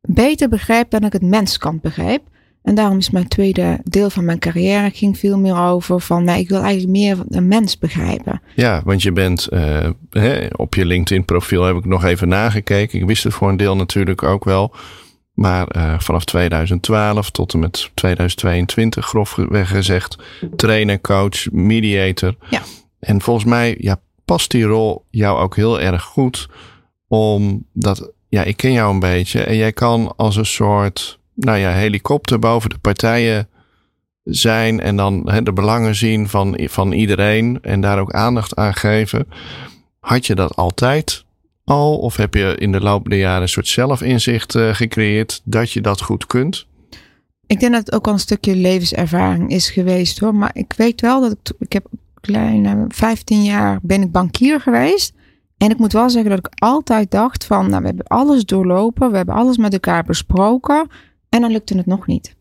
beter 0.02 0.50
begrijp 0.50 0.90
dan 0.90 1.04
ik 1.04 1.14
het 1.14 1.22
menskant 1.22 1.82
begrijp. 1.82 2.22
En 2.64 2.76
daarom 2.76 2.98
is 2.98 3.10
mijn 3.10 3.28
tweede 3.28 3.80
deel 3.84 4.10
van 4.10 4.26
mijn 4.26 4.40
carrière 4.40 4.90
ging 4.90 5.18
veel 5.18 5.38
meer 5.38 5.58
over 5.58 6.02
van, 6.02 6.24
nou, 6.24 6.40
ik 6.40 6.50
wil 6.50 6.62
eigenlijk 6.62 6.92
meer 6.92 7.18
een 7.30 7.48
mens 7.48 7.78
begrijpen. 7.78 8.42
Ja, 8.56 8.82
want 8.86 9.02
je 9.02 9.12
bent, 9.12 9.48
uh, 9.52 9.90
hè, 10.10 10.48
op 10.56 10.76
je 10.76 10.86
LinkedIn 10.86 11.26
profiel 11.26 11.64
heb 11.64 11.76
ik 11.76 11.86
nog 11.86 12.04
even 12.04 12.28
nagekeken. 12.28 13.00
Ik 13.00 13.06
wist 13.06 13.24
het 13.24 13.34
voor 13.34 13.50
een 13.50 13.58
deel 13.58 13.76
natuurlijk 13.76 14.24
ook 14.24 14.44
wel. 14.44 14.74
Maar 15.34 15.76
uh, 15.76 16.00
vanaf 16.00 16.26
2012 16.26 17.32
tot 17.32 17.54
en 17.54 17.60
met 17.60 17.92
2022, 17.94 19.06
grofweg 19.06 19.70
gezegd, 19.70 20.18
trainer, 20.56 21.02
coach, 21.02 21.52
mediator. 21.52 22.36
Ja. 22.50 22.62
En 23.00 23.22
volgens 23.22 23.46
mij 23.46 23.76
ja, 23.80 24.00
past 24.26 24.52
die 24.52 24.64
rol 24.64 25.06
jou 25.10 25.40
ook 25.40 25.56
heel 25.56 25.82
erg 25.82 26.04
goed. 26.04 26.50
Omdat, 27.08 28.12
ja, 28.30 28.44
ik 28.44 28.58
ken 28.58 28.72
jou 28.72 28.94
een 28.94 29.00
beetje. 29.00 29.44
En 29.44 29.56
jij 29.56 29.72
kan 29.72 30.14
als 30.16 30.36
een 30.36 30.46
soort, 30.46 31.19
nou 31.40 31.58
ja, 31.58 31.72
helikopter 31.72 32.40
boven 32.40 32.70
de 32.70 32.78
partijen 32.78 33.48
zijn. 34.24 34.80
En 34.80 34.96
dan 34.96 35.24
de 35.44 35.54
belangen 35.54 35.96
zien 35.96 36.30
van, 36.30 36.60
van 36.62 36.92
iedereen. 36.92 37.60
En 37.62 37.82
daar 37.82 38.00
ook 38.00 38.14
aandacht 38.14 38.56
aan 38.56 38.74
geven. 38.74 39.28
Had 40.00 40.26
je 40.26 40.36
dat 40.36 40.56
altijd 40.56 41.26
al? 41.64 41.98
Of 41.98 42.16
heb 42.16 42.34
je 42.34 42.56
in 42.58 42.72
de 42.72 42.82
loop 42.82 43.10
der 43.10 43.20
jaren 43.20 43.42
een 43.42 43.50
soort 43.50 43.68
zelfinzicht 43.68 44.56
uh, 44.56 44.74
gecreëerd 44.74 45.42
dat 45.44 45.72
je 45.72 45.82
dat 45.82 46.02
goed 46.02 46.26
kunt? 46.26 46.68
Ik 47.48 47.60
denk 47.60 47.72
dat 47.74 47.86
het 47.86 47.96
ook 47.96 48.08
al 48.08 48.14
een 48.14 48.20
stukje 48.20 48.56
levenservaring 48.56 49.50
is 49.50 49.70
geweest 49.70 50.20
hoor. 50.20 50.36
Maar 50.36 50.52
ik 50.54 50.74
weet 50.78 51.02
wel 51.02 51.22
dat 51.22 51.32
ik, 51.32 51.52
ik 51.60 51.74
heb 51.74 51.86
kleine 52.22 52.86
15 52.88 53.44
jaar 53.44 53.80
ben 53.82 54.02
ik 54.02 54.12
bankier 54.12 54.60
geweest. 54.62 55.14
En 55.58 55.70
ik 55.70 55.78
moet 55.78 55.94
wel 55.94 56.10
zeggen 56.10 56.30
dat 56.30 56.40
ik 56.40 56.52
altijd 56.56 57.12
dacht 57.12 57.46
van, 57.46 57.70
nou, 57.70 57.82
we 57.82 57.88
hebben 57.88 58.08
alles 58.08 58.46
doorlopen, 58.46 59.12
we 59.12 59.18
hebben 59.18 59.36
alles 59.36 59.58
met 59.58 59.74
elkaar 59.74 60.04
besproken 60.04 60.88
en 61.30 61.42
dan 61.42 61.52
lukte 61.52 61.78
het 61.78 61.86
nog 61.86 62.08
niet. 62.08 62.36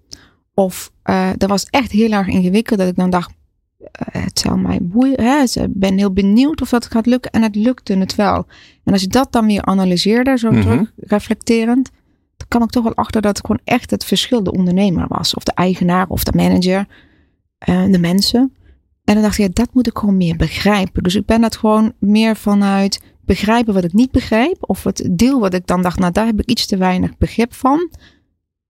Of 0.54 0.92
uh, 1.04 1.30
dat 1.36 1.48
was 1.48 1.64
echt 1.64 1.92
heel 1.92 2.10
erg 2.10 2.26
ingewikkeld 2.26 2.78
dat 2.78 2.88
ik 2.88 2.96
dan 2.96 3.10
dacht, 3.10 3.30
uh, 3.80 3.86
het 4.22 4.38
zal 4.38 4.56
mij 4.56 4.78
boeien, 4.82 5.22
hè? 5.22 5.42
ik 5.42 5.66
ben 5.68 5.98
heel 5.98 6.12
benieuwd 6.12 6.60
of 6.60 6.68
dat 6.68 6.86
gaat 6.86 7.06
lukken 7.06 7.30
en 7.30 7.42
het 7.42 7.54
lukte 7.54 7.96
het 7.96 8.14
wel. 8.14 8.46
En 8.84 8.92
als 8.92 9.02
je 9.02 9.08
dat 9.08 9.32
dan 9.32 9.46
weer 9.46 9.64
analyseerde, 9.64 10.38
zo 10.38 10.50
mm 10.50 10.54
-hmm. 10.54 10.62
terug, 10.62 10.92
reflecterend, 10.96 11.90
dan 12.36 12.48
kwam 12.48 12.62
ik 12.62 12.70
toch 12.70 12.82
wel 12.82 12.94
achter 12.94 13.22
dat 13.22 13.36
het 13.36 13.46
gewoon 13.46 13.62
echt 13.64 13.90
het 13.90 14.04
verschil 14.04 14.42
de 14.42 14.52
ondernemer 14.52 15.04
was. 15.08 15.34
Of 15.34 15.42
de 15.42 15.52
eigenaar 15.52 16.08
of 16.08 16.24
de 16.24 16.36
manager, 16.36 16.86
uh, 17.68 17.92
de 17.92 17.98
mensen. 17.98 18.52
En 19.04 19.14
dan 19.14 19.22
dacht 19.22 19.38
ik, 19.38 19.46
ja, 19.46 19.50
dat 19.52 19.74
moet 19.74 19.86
ik 19.86 19.98
gewoon 19.98 20.16
meer 20.16 20.36
begrijpen. 20.36 21.02
Dus 21.02 21.14
ik 21.14 21.26
ben 21.26 21.40
dat 21.40 21.56
gewoon 21.56 21.92
meer 21.98 22.36
vanuit 22.36 23.00
begrijpen 23.24 23.74
wat 23.74 23.84
ik 23.84 23.92
niet 23.92 24.10
begrijp. 24.10 24.56
Of 24.60 24.84
het 24.84 25.08
deel 25.10 25.40
wat 25.40 25.54
ik 25.54 25.66
dan 25.66 25.82
dacht, 25.82 25.98
nou 25.98 26.12
daar 26.12 26.26
heb 26.26 26.40
ik 26.40 26.50
iets 26.50 26.66
te 26.66 26.76
weinig 26.76 27.16
begrip 27.18 27.54
van. 27.54 27.90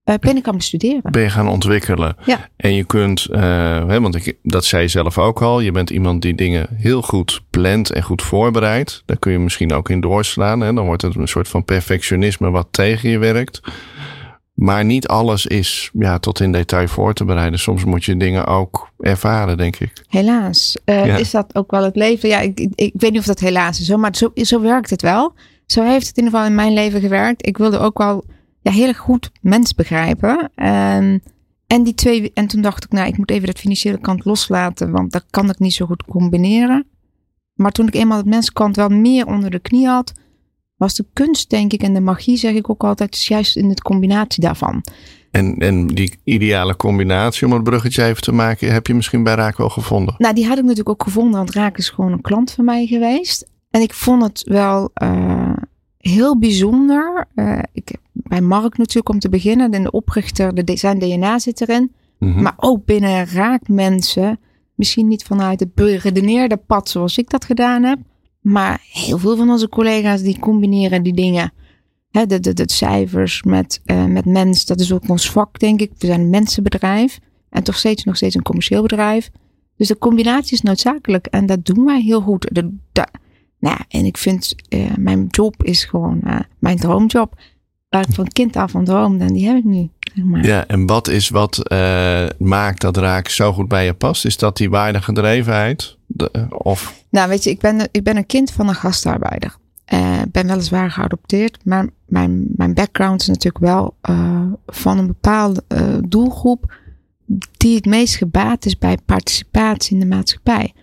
Uh, 0.09 0.15
ben 0.19 0.37
ik 0.37 0.47
aan 0.47 0.53
het 0.53 0.63
studeren. 0.63 1.11
Ben 1.11 1.21
je 1.21 1.29
gaan 1.29 1.47
ontwikkelen. 1.47 2.15
Ja. 2.25 2.49
En 2.55 2.73
je 2.73 2.83
kunt, 2.83 3.27
uh, 3.31 3.39
hè, 3.87 4.01
want 4.01 4.15
ik, 4.15 4.37
dat 4.43 4.65
zei 4.65 4.81
je 4.81 4.87
zelf 4.87 5.17
ook 5.17 5.41
al, 5.41 5.59
je 5.59 5.71
bent 5.71 5.89
iemand 5.89 6.21
die 6.21 6.35
dingen 6.35 6.67
heel 6.75 7.01
goed 7.01 7.41
plant 7.49 7.91
en 7.91 8.03
goed 8.03 8.21
voorbereidt. 8.21 9.03
Daar 9.05 9.17
kun 9.17 9.31
je 9.31 9.39
misschien 9.39 9.73
ook 9.73 9.89
in 9.89 10.01
doorslaan. 10.01 10.59
Hè? 10.59 10.73
Dan 10.73 10.85
wordt 10.85 11.01
het 11.01 11.15
een 11.15 11.27
soort 11.27 11.47
van 11.47 11.65
perfectionisme 11.65 12.49
wat 12.49 12.67
tegen 12.71 13.09
je 13.09 13.17
werkt. 13.17 13.61
Maar 14.53 14.85
niet 14.85 15.07
alles 15.07 15.45
is 15.45 15.89
ja, 15.93 16.19
tot 16.19 16.39
in 16.39 16.51
detail 16.51 16.87
voor 16.87 17.13
te 17.13 17.25
bereiden. 17.25 17.59
Soms 17.59 17.83
moet 17.83 18.03
je 18.03 18.17
dingen 18.17 18.45
ook 18.45 18.91
ervaren, 18.99 19.57
denk 19.57 19.75
ik. 19.75 19.91
Helaas. 20.07 20.77
Uh, 20.85 21.05
ja. 21.05 21.15
Is 21.15 21.31
dat 21.31 21.55
ook 21.55 21.71
wel 21.71 21.83
het 21.83 21.95
leven? 21.95 22.29
Ja, 22.29 22.39
ik, 22.39 22.59
ik, 22.59 22.71
ik, 22.75 22.93
weet 22.95 23.11
niet 23.11 23.19
of 23.19 23.25
dat 23.25 23.39
helaas 23.39 23.79
is, 23.79 23.85
zo, 23.85 23.97
maar 23.97 24.15
zo, 24.15 24.31
zo 24.35 24.61
werkt 24.61 24.89
het 24.89 25.01
wel. 25.01 25.33
Zo 25.65 25.83
heeft 25.83 26.07
het 26.07 26.17
in 26.17 26.23
ieder 26.23 26.39
geval 26.39 26.51
in 26.51 26.55
mijn 26.55 26.73
leven 26.73 27.01
gewerkt. 27.01 27.47
Ik 27.47 27.57
wilde 27.57 27.79
ook 27.79 27.97
wel 27.97 28.23
ja, 28.61 28.71
heel 28.71 28.93
goed 28.93 29.31
mens 29.41 29.75
begrijpen. 29.75 30.51
En, 30.55 31.23
en, 31.67 31.83
die 31.83 31.93
twee, 31.93 32.31
en 32.33 32.47
toen 32.47 32.61
dacht 32.61 32.83
ik, 32.83 32.91
nou, 32.91 33.07
ik 33.07 33.17
moet 33.17 33.31
even 33.31 33.47
dat 33.47 33.59
financiële 33.59 33.99
kant 33.99 34.25
loslaten, 34.25 34.91
want 34.91 35.11
dat 35.11 35.25
kan 35.29 35.49
ik 35.49 35.59
niet 35.59 35.73
zo 35.73 35.85
goed 35.85 36.03
combineren. 36.03 36.85
Maar 37.53 37.71
toen 37.71 37.87
ik 37.87 37.95
eenmaal 37.95 38.23
de 38.23 38.29
menskant 38.29 38.75
wel 38.75 38.89
meer 38.89 39.27
onder 39.27 39.49
de 39.49 39.59
knie 39.59 39.87
had, 39.87 40.13
was 40.77 40.95
de 40.95 41.05
kunst, 41.13 41.49
denk 41.49 41.73
ik, 41.73 41.83
en 41.83 41.93
de 41.93 41.99
magie, 41.99 42.37
zeg 42.37 42.53
ik 42.53 42.69
ook 42.69 42.83
altijd, 42.83 43.15
is 43.15 43.27
juist 43.27 43.55
in 43.55 43.69
de 43.69 43.81
combinatie 43.81 44.43
daarvan. 44.43 44.83
En, 45.31 45.57
en 45.57 45.87
die 45.87 46.19
ideale 46.23 46.75
combinatie, 46.75 47.47
om 47.47 47.53
het 47.53 47.63
bruggetje 47.63 48.03
even 48.03 48.21
te 48.21 48.31
maken, 48.31 48.71
heb 48.71 48.87
je 48.87 48.93
misschien 48.93 49.23
bij 49.23 49.35
Raak 49.35 49.57
wel 49.57 49.69
gevonden? 49.69 50.15
Nou, 50.17 50.33
die 50.33 50.45
had 50.45 50.57
ik 50.57 50.63
natuurlijk 50.63 50.89
ook 50.89 51.03
gevonden, 51.03 51.33
want 51.33 51.51
Raak 51.51 51.77
is 51.77 51.89
gewoon 51.89 52.11
een 52.11 52.21
klant 52.21 52.51
van 52.51 52.65
mij 52.65 52.85
geweest. 52.85 53.49
En 53.69 53.81
ik 53.81 53.93
vond 53.93 54.23
het 54.23 54.43
wel 54.43 54.91
uh, 55.03 55.57
heel 55.97 56.39
bijzonder. 56.39 57.25
Uh, 57.35 57.59
ik, 57.73 57.91
bij 58.29 58.41
Mark 58.41 58.77
natuurlijk 58.77 59.09
om 59.09 59.19
te 59.19 59.29
beginnen, 59.29 59.71
en 59.71 59.83
de 59.83 59.91
oprichter, 59.91 60.65
de, 60.65 60.77
zijn 60.77 60.99
DNA 60.99 61.39
zit 61.39 61.61
erin. 61.61 61.91
Mm 62.19 62.33
-hmm. 62.33 62.41
Maar 62.41 62.53
ook 62.57 62.85
binnen 62.85 63.25
Raak 63.25 63.67
mensen, 63.67 64.39
misschien 64.75 65.07
niet 65.07 65.23
vanuit 65.23 65.59
het 65.59 65.73
beredeneerde 65.73 66.57
pad 66.57 66.89
zoals 66.89 67.17
ik 67.17 67.29
dat 67.29 67.45
gedaan 67.45 67.83
heb. 67.83 67.99
Maar 68.41 68.81
heel 68.91 69.17
veel 69.17 69.35
van 69.35 69.49
onze 69.49 69.69
collega's 69.69 70.21
die 70.21 70.39
combineren 70.39 71.03
die 71.03 71.13
dingen. 71.13 71.53
He, 72.11 72.25
de, 72.25 72.39
de, 72.39 72.53
de 72.53 72.71
cijfers 72.71 73.43
met, 73.43 73.81
uh, 73.85 74.05
met 74.05 74.25
mens, 74.25 74.65
dat 74.65 74.79
is 74.79 74.93
ook 74.93 75.09
ons 75.09 75.31
vak, 75.31 75.59
denk 75.59 75.81
ik. 75.81 75.91
We 75.97 76.05
zijn 76.05 76.21
een 76.21 76.29
mensenbedrijf 76.29 77.19
en 77.49 77.63
toch 77.63 77.77
steeds 77.77 78.03
nog 78.03 78.15
steeds 78.15 78.35
een 78.35 78.41
commercieel 78.41 78.81
bedrijf. 78.81 79.29
Dus 79.77 79.87
de 79.87 79.97
combinatie 79.97 80.53
is 80.53 80.61
noodzakelijk 80.61 81.25
en 81.25 81.45
dat 81.45 81.65
doen 81.65 81.85
wij 81.85 82.01
heel 82.01 82.21
goed. 82.21 82.47
De, 82.51 82.75
de, 82.91 83.07
nou, 83.59 83.77
en 83.87 84.05
ik 84.05 84.17
vind, 84.17 84.55
uh, 84.69 84.95
mijn 84.95 85.27
job 85.27 85.63
is 85.63 85.85
gewoon 85.85 86.21
uh, 86.23 86.39
mijn 86.59 86.77
droomjob. 86.77 87.39
Waar 87.89 88.07
ik 88.07 88.15
van 88.15 88.27
kind 88.27 88.55
af 88.55 88.71
van 88.71 88.85
droomde 88.85 89.25
en 89.25 89.33
die 89.33 89.47
heb 89.47 89.57
ik 89.57 89.63
nu. 89.63 89.89
Maar. 90.23 90.45
Ja, 90.45 90.67
en 90.67 90.85
wat 90.85 91.07
is 91.07 91.29
wat 91.29 91.71
uh, 91.71 92.25
maakt 92.37 92.81
dat 92.81 92.97
raak 92.97 93.29
zo 93.29 93.53
goed 93.53 93.67
bij 93.67 93.85
je 93.85 93.93
past? 93.93 94.25
Is 94.25 94.37
dat 94.37 94.57
die 94.57 94.69
waardegedrevenheid? 94.69 95.97
De, 96.05 96.47
of? 96.49 97.03
Nou, 97.09 97.29
weet 97.29 97.43
je, 97.43 97.49
ik 97.49 97.59
ben, 97.59 97.89
ik 97.91 98.03
ben 98.03 98.17
een 98.17 98.25
kind 98.25 98.51
van 98.51 98.67
een 98.67 98.75
gastarbeider. 98.75 99.55
Uh, 99.93 100.21
ben 100.31 100.47
weliswaar 100.47 100.91
geadopteerd, 100.91 101.65
maar 101.65 101.89
mijn, 102.05 102.47
mijn 102.55 102.73
background 102.73 103.21
is 103.21 103.27
natuurlijk 103.27 103.65
wel 103.65 103.95
uh, 104.09 104.41
van 104.67 104.97
een 104.97 105.07
bepaalde 105.07 105.63
doelgroep 106.07 106.73
die 107.57 107.75
het 107.75 107.85
meest 107.85 108.15
gebaat 108.15 108.65
is 108.65 108.77
bij 108.77 108.97
participatie 109.05 109.93
in 109.93 109.99
de 109.99 110.15
maatschappij. 110.15 110.73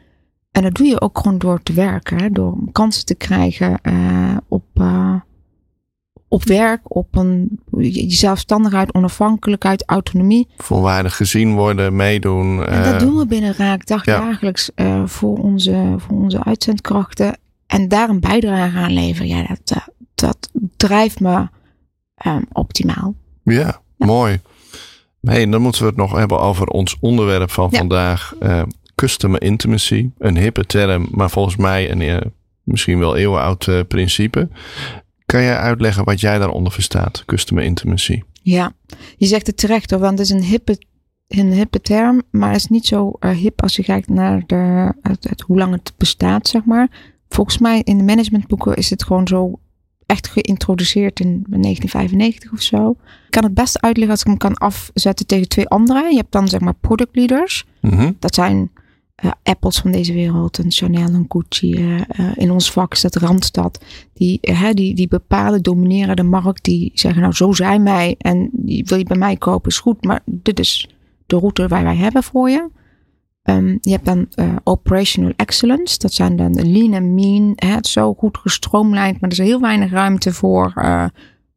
En 0.50 0.62
dat 0.62 0.75
doe 0.75 0.86
je 0.86 1.00
ook 1.00 1.18
gewoon 1.18 1.38
door 1.38 1.62
te 1.62 1.72
werken, 1.72 2.18
hè? 2.18 2.30
door 2.30 2.56
kansen 2.72 3.04
te 3.04 3.14
krijgen 3.14 3.80
op, 4.48 4.64
op 6.28 6.45
werk, 6.45 6.97
op 6.97 7.16
een 7.16 7.61
zelfstandigheid, 8.09 8.95
onafhankelijkheid, 8.95 9.83
autonomie. 9.87 10.49
Volwaardig 10.56 11.16
gezien 11.16 11.54
worden, 11.54 11.97
meedoen. 11.97 12.66
En 12.66 12.83
dat 12.90 13.00
doen 13.00 13.16
we 13.16 13.26
binnen 13.26 13.54
Raak 13.56 13.87
dagdagelijks 13.87 14.71
ja. 14.75 15.06
voor, 15.06 15.38
onze, 15.38 15.95
voor 15.97 16.16
onze 16.18 16.45
uitzendkrachten. 16.45 17.38
En 17.66 17.88
daar 17.88 18.09
een 18.09 18.21
bijdrage 18.21 18.78
aan 18.78 18.92
leveren, 18.92 19.28
ja, 19.28 19.56
dat, 19.64 19.88
dat 20.14 20.50
drijft 20.76 21.21
me 21.21 21.49
um, 22.26 22.47
optimaal. 22.52 23.14
Ja, 23.42 23.80
ja, 23.97 24.06
mooi. 24.06 24.40
Hey, 25.21 25.49
dan 25.49 25.62
moeten 25.62 25.83
we 25.83 25.88
het 25.88 25.97
nog 25.97 26.12
hebben 26.12 26.40
over 26.40 26.66
ons 26.66 26.97
onderwerp 27.00 27.50
van 27.50 27.68
ja. 27.71 27.78
vandaag. 27.78 28.35
Uh, 28.40 28.62
customer 28.95 29.42
intimacy. 29.42 30.11
Een 30.18 30.37
hippe 30.37 30.64
term, 30.64 31.09
maar 31.11 31.30
volgens 31.30 31.56
mij 31.56 31.90
een 31.90 32.33
misschien 32.62 32.99
wel 32.99 33.16
eeuwenoud 33.16 33.68
principe. 33.88 34.49
Kan 35.37 35.45
jij 35.45 35.57
uitleggen 35.57 36.05
wat 36.05 36.21
jij 36.21 36.38
daaronder 36.38 36.73
verstaat, 36.73 37.23
customer 37.26 37.64
intimacy? 37.64 38.23
Ja, 38.43 38.73
je 39.16 39.26
zegt 39.26 39.47
het 39.47 39.57
terecht 39.57 39.90
hoor, 39.90 40.00
want 40.00 40.19
het 40.19 40.28
is 40.28 40.35
een 40.35 40.43
hippe, 40.43 40.78
een 41.28 41.52
hippe 41.52 41.81
term, 41.81 42.23
maar 42.31 42.49
het 42.49 42.61
is 42.61 42.66
niet 42.66 42.87
zo 42.87 43.12
hip 43.21 43.62
als 43.62 43.76
je 43.76 43.83
kijkt 43.83 44.09
naar 44.09 44.43
de, 44.47 44.93
het, 45.02 45.28
het, 45.28 45.40
hoe 45.40 45.59
lang 45.59 45.73
het 45.73 45.93
bestaat, 45.97 46.49
zeg 46.49 46.64
maar. 46.64 47.14
Volgens 47.28 47.59
mij 47.59 47.81
in 47.85 47.99
de 47.99 48.05
managementboeken 48.05 48.76
is 48.76 48.90
het 48.90 49.05
gewoon 49.05 49.26
zo 49.26 49.59
echt 50.07 50.28
geïntroduceerd 50.28 51.21
in 51.21 51.45
1995 51.49 52.52
of 52.52 52.62
zo. 52.62 52.90
Ik 52.90 53.31
kan 53.31 53.45
het 53.45 53.55
best 53.55 53.81
uitleggen 53.81 54.12
als 54.12 54.21
ik 54.21 54.26
hem 54.26 54.37
kan 54.37 54.55
afzetten 54.55 55.26
tegen 55.26 55.49
twee 55.49 55.69
andere. 55.69 56.11
Je 56.11 56.16
hebt 56.16 56.33
dan 56.33 56.49
zeg 56.49 56.61
maar 56.61 56.75
product 56.75 57.16
leaders. 57.16 57.66
Mm 57.81 57.90
-hmm. 57.90 58.16
Dat 58.19 58.35
zijn 58.35 58.71
uh, 59.25 59.30
Apples 59.42 59.78
van 59.78 59.92
deze 59.92 60.12
wereld, 60.12 60.58
en 60.58 60.70
Chanel 60.70 61.08
en 61.08 61.25
Gucci. 61.28 61.75
Uh, 61.75 62.00
uh, 62.20 62.30
in 62.35 62.50
ons 62.50 62.73
vak 62.73 62.92
is 62.92 63.00
dat 63.00 63.14
Randstad. 63.14 63.85
Die, 64.12 64.40
die, 64.75 64.94
die 64.94 65.08
bepalen, 65.08 65.62
domineren 65.62 66.16
de 66.16 66.23
markt. 66.23 66.64
Die 66.64 66.90
zeggen 66.94 67.23
nou 67.23 67.32
zo 67.32 67.52
zijn 67.52 67.85
wij 67.85 68.14
en 68.18 68.50
die 68.52 68.85
wil 68.85 68.99
je 68.99 69.04
bij 69.04 69.16
mij 69.16 69.37
kopen 69.37 69.70
is 69.70 69.78
goed. 69.78 70.04
Maar 70.04 70.20
dit 70.25 70.58
is 70.58 70.90
de 71.26 71.38
route 71.38 71.68
waar 71.68 71.85
wij 71.85 71.96
hebben 71.96 72.23
voor 72.23 72.50
je. 72.50 72.68
Um, 73.42 73.78
je 73.80 73.90
hebt 73.90 74.04
dan 74.04 74.26
uh, 74.35 74.56
operational 74.64 75.32
excellence. 75.37 75.99
Dat 75.99 76.12
zijn 76.12 76.37
dan 76.37 76.52
de 76.52 76.66
lean 76.66 76.92
en 76.92 77.14
mean. 77.14 77.52
Hè, 77.54 77.68
het 77.68 77.87
zo 77.87 78.14
goed 78.14 78.38
gestroomlijnd, 78.38 79.20
maar 79.20 79.30
er 79.30 79.38
is 79.38 79.46
heel 79.46 79.61
weinig 79.61 79.90
ruimte 79.90 80.32
voor, 80.32 80.73
uh, 80.76 81.04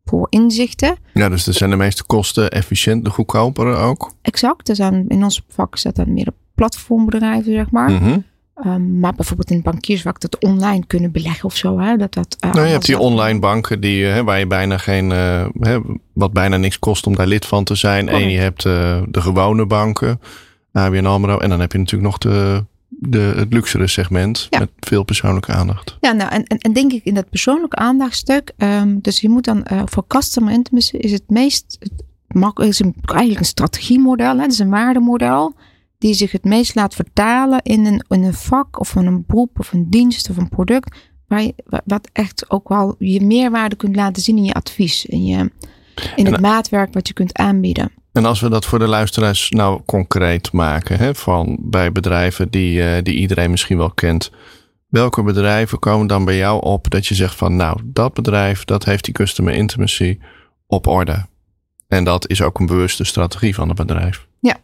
voor 0.05 0.27
inzichten. 0.29 0.97
Ja, 1.13 1.29
dus 1.29 1.47
er 1.47 1.53
zijn 1.53 1.69
de 1.69 1.75
meeste 1.75 2.03
kosten 2.03 2.51
efficiënt, 2.51 3.05
de 3.05 3.09
goedkopere 3.09 3.75
ook. 3.75 4.13
Exact. 4.21 4.69
Er 4.69 4.75
zijn 4.75 5.05
in 5.07 5.23
ons 5.23 5.43
vak 5.47 5.77
zitten 5.77 6.13
meer 6.13 6.25
de 6.25 6.33
platformbedrijven, 6.59 7.53
zeg 7.53 7.71
maar. 7.71 7.91
Mm 7.91 7.97
-hmm. 7.97 8.23
um, 8.65 8.99
maar 8.99 9.13
bijvoorbeeld 9.13 9.49
in 9.49 9.55
het 9.55 9.65
bankiersvak 9.65 10.19
dat 10.19 10.43
online 10.43 10.85
kunnen 10.87 11.11
beleggen 11.11 11.45
of 11.45 11.55
zo. 11.55 11.79
Hè, 11.79 11.97
dat, 11.97 12.13
dat, 12.13 12.37
uh, 12.45 12.53
nou, 12.53 12.65
je 12.65 12.71
hebt 12.71 12.85
die 12.85 12.99
online 12.99 13.39
banken 13.39 13.81
die, 13.81 14.05
hè, 14.05 14.23
waar 14.23 14.39
je 14.39 14.47
bijna 14.47 14.77
geen, 14.77 15.09
hè, 15.59 15.79
wat 16.13 16.33
bijna 16.33 16.57
niks 16.57 16.79
kost 16.79 17.07
om 17.07 17.15
daar 17.15 17.27
lid 17.27 17.45
van 17.45 17.63
te 17.63 17.75
zijn. 17.75 18.09
Oh. 18.09 18.15
En 18.15 18.29
je 18.29 18.37
hebt 18.37 18.63
de 18.63 19.21
gewone 19.21 19.65
banken. 19.65 20.19
ABN 20.71 21.05
AMRO. 21.05 21.37
En 21.37 21.49
dan 21.49 21.59
heb 21.59 21.71
je 21.71 21.77
natuurlijk 21.77 22.09
nog 22.09 22.17
de, 22.17 22.65
de, 22.87 23.33
het 23.35 23.53
luxere 23.53 23.87
segment 23.87 24.47
ja. 24.49 24.59
met 24.59 24.69
veel 24.79 25.03
persoonlijke 25.03 25.51
aandacht. 25.51 25.97
Ja, 26.01 26.11
nou 26.11 26.31
en, 26.31 26.43
en, 26.43 26.57
en 26.57 26.73
denk 26.73 26.91
ik 26.91 27.03
in 27.03 27.13
dat 27.13 27.29
persoonlijke 27.29 27.75
aandachtstuk. 27.75 28.51
Um, 28.57 28.99
dus 29.01 29.21
je 29.21 29.29
moet 29.29 29.45
dan 29.45 29.67
voor 29.85 30.07
customer 30.07 30.53
intimacy 30.53 30.95
is 30.95 31.11
het 31.11 31.29
meest, 31.29 31.77
het 31.79 32.67
is 32.67 32.79
een, 32.79 32.95
eigenlijk 33.05 33.39
een 33.39 33.45
strategiemodel, 33.45 34.35
hè, 34.35 34.41
het 34.41 34.51
is 34.51 34.59
een 34.59 34.69
waardemodel. 34.69 35.53
Die 35.99 36.13
zich 36.13 36.31
het 36.31 36.43
meest 36.43 36.75
laat 36.75 36.95
vertalen 36.95 37.61
in 37.61 37.85
een, 37.85 38.03
in 38.07 38.23
een 38.23 38.33
vak 38.33 38.79
of 38.79 38.95
een 38.95 39.23
beroep 39.27 39.59
of 39.59 39.73
een 39.73 39.89
dienst 39.89 40.29
of 40.29 40.37
een 40.37 40.49
product. 40.49 40.97
Waar 41.27 41.41
je, 41.41 41.53
wat 41.85 42.09
echt 42.13 42.49
ook 42.49 42.69
wel 42.69 42.95
je 42.99 43.21
meerwaarde 43.21 43.75
kunt 43.75 43.95
laten 43.95 44.21
zien 44.21 44.37
in 44.37 44.43
je 44.43 44.53
advies. 44.53 45.05
In, 45.05 45.25
je, 45.25 45.51
in 46.15 46.25
het 46.25 46.35
en, 46.35 46.41
maatwerk 46.41 46.93
wat 46.93 47.07
je 47.07 47.13
kunt 47.13 47.37
aanbieden. 47.37 47.91
En 48.11 48.25
als 48.25 48.39
we 48.39 48.49
dat 48.49 48.65
voor 48.65 48.79
de 48.79 48.87
luisteraars 48.87 49.49
nou 49.49 49.81
concreet 49.85 50.51
maken, 50.51 50.97
hè, 50.97 51.15
van 51.15 51.57
bij 51.61 51.91
bedrijven 51.91 52.49
die, 52.49 52.79
uh, 52.79 52.97
die 53.03 53.15
iedereen 53.15 53.51
misschien 53.51 53.77
wel 53.77 53.91
kent. 53.91 54.31
Welke 54.87 55.23
bedrijven 55.23 55.79
komen 55.79 56.07
dan 56.07 56.25
bij 56.25 56.37
jou 56.37 56.61
op 56.61 56.89
dat 56.89 57.07
je 57.07 57.15
zegt 57.15 57.35
van 57.35 57.55
nou, 57.55 57.79
dat 57.85 58.13
bedrijf 58.13 58.65
dat 58.65 58.85
heeft 58.85 59.05
die 59.05 59.13
customer 59.13 59.53
intimacy 59.53 60.17
op 60.67 60.87
orde. 60.87 61.25
En 61.87 62.03
dat 62.03 62.29
is 62.29 62.41
ook 62.41 62.59
een 62.59 62.65
bewuste 62.65 63.03
strategie 63.03 63.55
van 63.55 63.67
het 63.67 63.77
bedrijf. 63.77 64.27
Ja, 64.39 64.57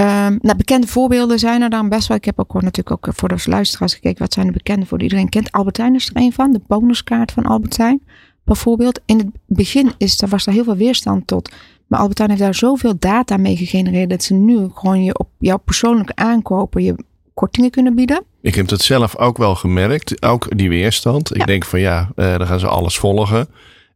um, 0.00 0.38
nou, 0.42 0.56
bekende 0.56 0.86
voorbeelden 0.86 1.38
zijn 1.38 1.62
er 1.62 1.70
dan 1.70 1.88
best 1.88 2.08
wel. 2.08 2.16
Ik 2.16 2.24
heb 2.24 2.38
ook 2.38 2.52
natuurlijk 2.52 2.90
ook 2.90 3.14
voor 3.14 3.28
de 3.28 3.42
luisteraars 3.44 3.94
gekeken 3.94 4.18
wat 4.18 4.32
zijn 4.32 4.46
de 4.46 4.52
bekende 4.52 4.86
voor 4.86 5.02
iedereen 5.02 5.28
kent. 5.28 5.52
Albertijn 5.52 5.94
is 5.94 6.06
er 6.06 6.22
een 6.22 6.32
van, 6.32 6.52
de 6.52 6.60
bonuskaart 6.66 7.32
van 7.32 7.44
Albertijn. 7.46 8.02
Bijvoorbeeld 8.44 9.00
in 9.06 9.18
het 9.18 9.28
begin 9.46 9.92
is, 9.98 10.20
er 10.20 10.28
was 10.28 10.46
er 10.46 10.52
heel 10.52 10.64
veel 10.64 10.76
weerstand 10.76 11.26
tot. 11.26 11.52
Maar 11.86 12.00
Albertijn 12.00 12.28
heeft 12.28 12.40
daar 12.40 12.54
zoveel 12.54 12.98
data 12.98 13.36
mee 13.36 13.56
gegenereerd 13.56 14.10
dat 14.10 14.22
ze 14.22 14.34
nu 14.34 14.68
gewoon 14.74 15.04
je 15.04 15.18
op 15.18 15.28
jouw 15.38 15.58
persoonlijke 15.58 16.14
aankopen 16.14 16.82
je 16.82 16.94
kortingen 17.34 17.70
kunnen 17.70 17.94
bieden. 17.94 18.24
Ik 18.40 18.54
heb 18.54 18.70
het 18.70 18.82
zelf 18.82 19.16
ook 19.16 19.38
wel 19.38 19.54
gemerkt, 19.54 20.22
ook 20.22 20.56
die 20.56 20.68
weerstand. 20.68 21.36
Ik 21.36 21.46
denk 21.46 21.64
van 21.64 21.80
ja, 21.80 22.10
eh, 22.16 22.38
dan 22.38 22.46
gaan 22.46 22.58
ze 22.58 22.68
alles 22.68 22.98
volgen. 22.98 23.48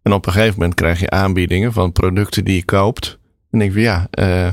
En 0.02 0.12
op 0.12 0.26
een 0.26 0.32
gegeven 0.32 0.54
moment 0.54 0.75
krijg 0.75 1.00
je 1.00 1.11
aanbiedingen 1.11 1.73
van 1.73 1.92
producten 1.92 2.44
die 2.44 2.54
je 2.54 2.64
koopt. 2.64 3.18
En 3.50 3.58
denk 3.58 3.73
van 3.73 3.82
ja, 3.82 4.06
eh, 4.11 4.49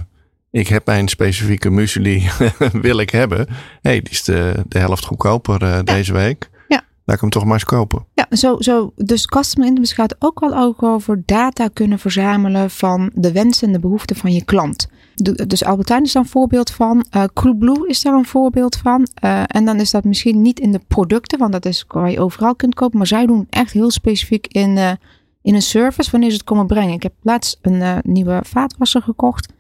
ik 0.52 0.68
heb 0.68 0.86
mijn 0.86 1.08
specifieke 1.08 1.70
muesli 1.70 2.30
wil 2.82 3.00
ik 3.00 3.10
hebben. 3.10 3.48
hey, 3.82 4.02
die 4.02 4.12
is 4.12 4.24
de, 4.24 4.64
de 4.68 4.80
helft 4.80 5.06
goedkoper 5.06 5.64
eh, 5.64 5.80
deze 5.84 6.14
week. 6.14 6.50
Ja. 6.68 6.84
laat 7.06 7.16
ik 7.16 7.22
hem 7.22 7.30
toch 7.30 7.44
maar 7.44 7.54
eens 7.54 7.64
kopen. 7.64 8.06
Ja, 8.14 8.28
zo, 8.30 8.56
zo, 8.60 8.92
dus 8.96 9.26
customer 9.26 9.68
intimacy 9.68 9.94
gaat 9.94 10.16
ook 10.20 10.40
wel 10.40 10.58
ook 10.58 10.84
over 10.84 11.24
data 11.26 11.68
kunnen 11.68 12.00
verzamelen 12.00 12.70
van 12.70 13.12
de 13.14 13.32
wensen 13.32 13.68
en 13.68 13.74
de 13.74 13.80
behoeften 13.80 14.16
van 14.16 14.34
je 14.34 14.46
klant. 14.46 14.88
Dus 15.48 15.64
Albertijn 15.64 16.04
is 16.04 16.12
daar 16.12 16.24
een 16.24 16.30
voorbeeld 16.30 16.72
van. 16.72 17.06
Uh, 17.16 17.24
Coolblue 17.34 17.88
is 17.88 18.02
daar 18.02 18.14
een 18.14 18.26
voorbeeld 18.26 18.76
van. 18.76 19.08
Uh, 19.24 19.44
en 19.48 19.66
dan 19.66 19.80
is 19.80 19.92
dat 19.92 20.04
misschien 20.04 20.42
niet 20.42 20.60
in 20.60 20.72
de 20.72 20.82
producten, 20.88 21.40
want 21.40 21.52
dat 21.52 21.66
is 21.66 21.86
waar 21.88 22.12
je 22.12 22.20
overal 22.20 22.56
kunt 22.56 22.76
kopen. 22.76 22.98
Maar 22.98 23.08
zij 23.08 23.26
doen 23.26 23.48
echt 23.50 23.72
heel 23.72 23.92
specifiek 23.92 24.48
in, 24.48 24.78
uh, 24.78 24.92
in 25.42 25.56
een 25.56 25.62
service 25.62 26.12
wanneer 26.12 26.30
ze 26.30 26.36
het 26.36 26.46
komen 26.46 26.68
brengen. 26.68 26.94
Ik 26.94 27.04
heb 27.04 27.14
laatst 27.22 27.58
een 27.62 28.02
nieuwe 28.04 28.40
vaatwasser 28.46 29.02
gekocht. 29.02 29.54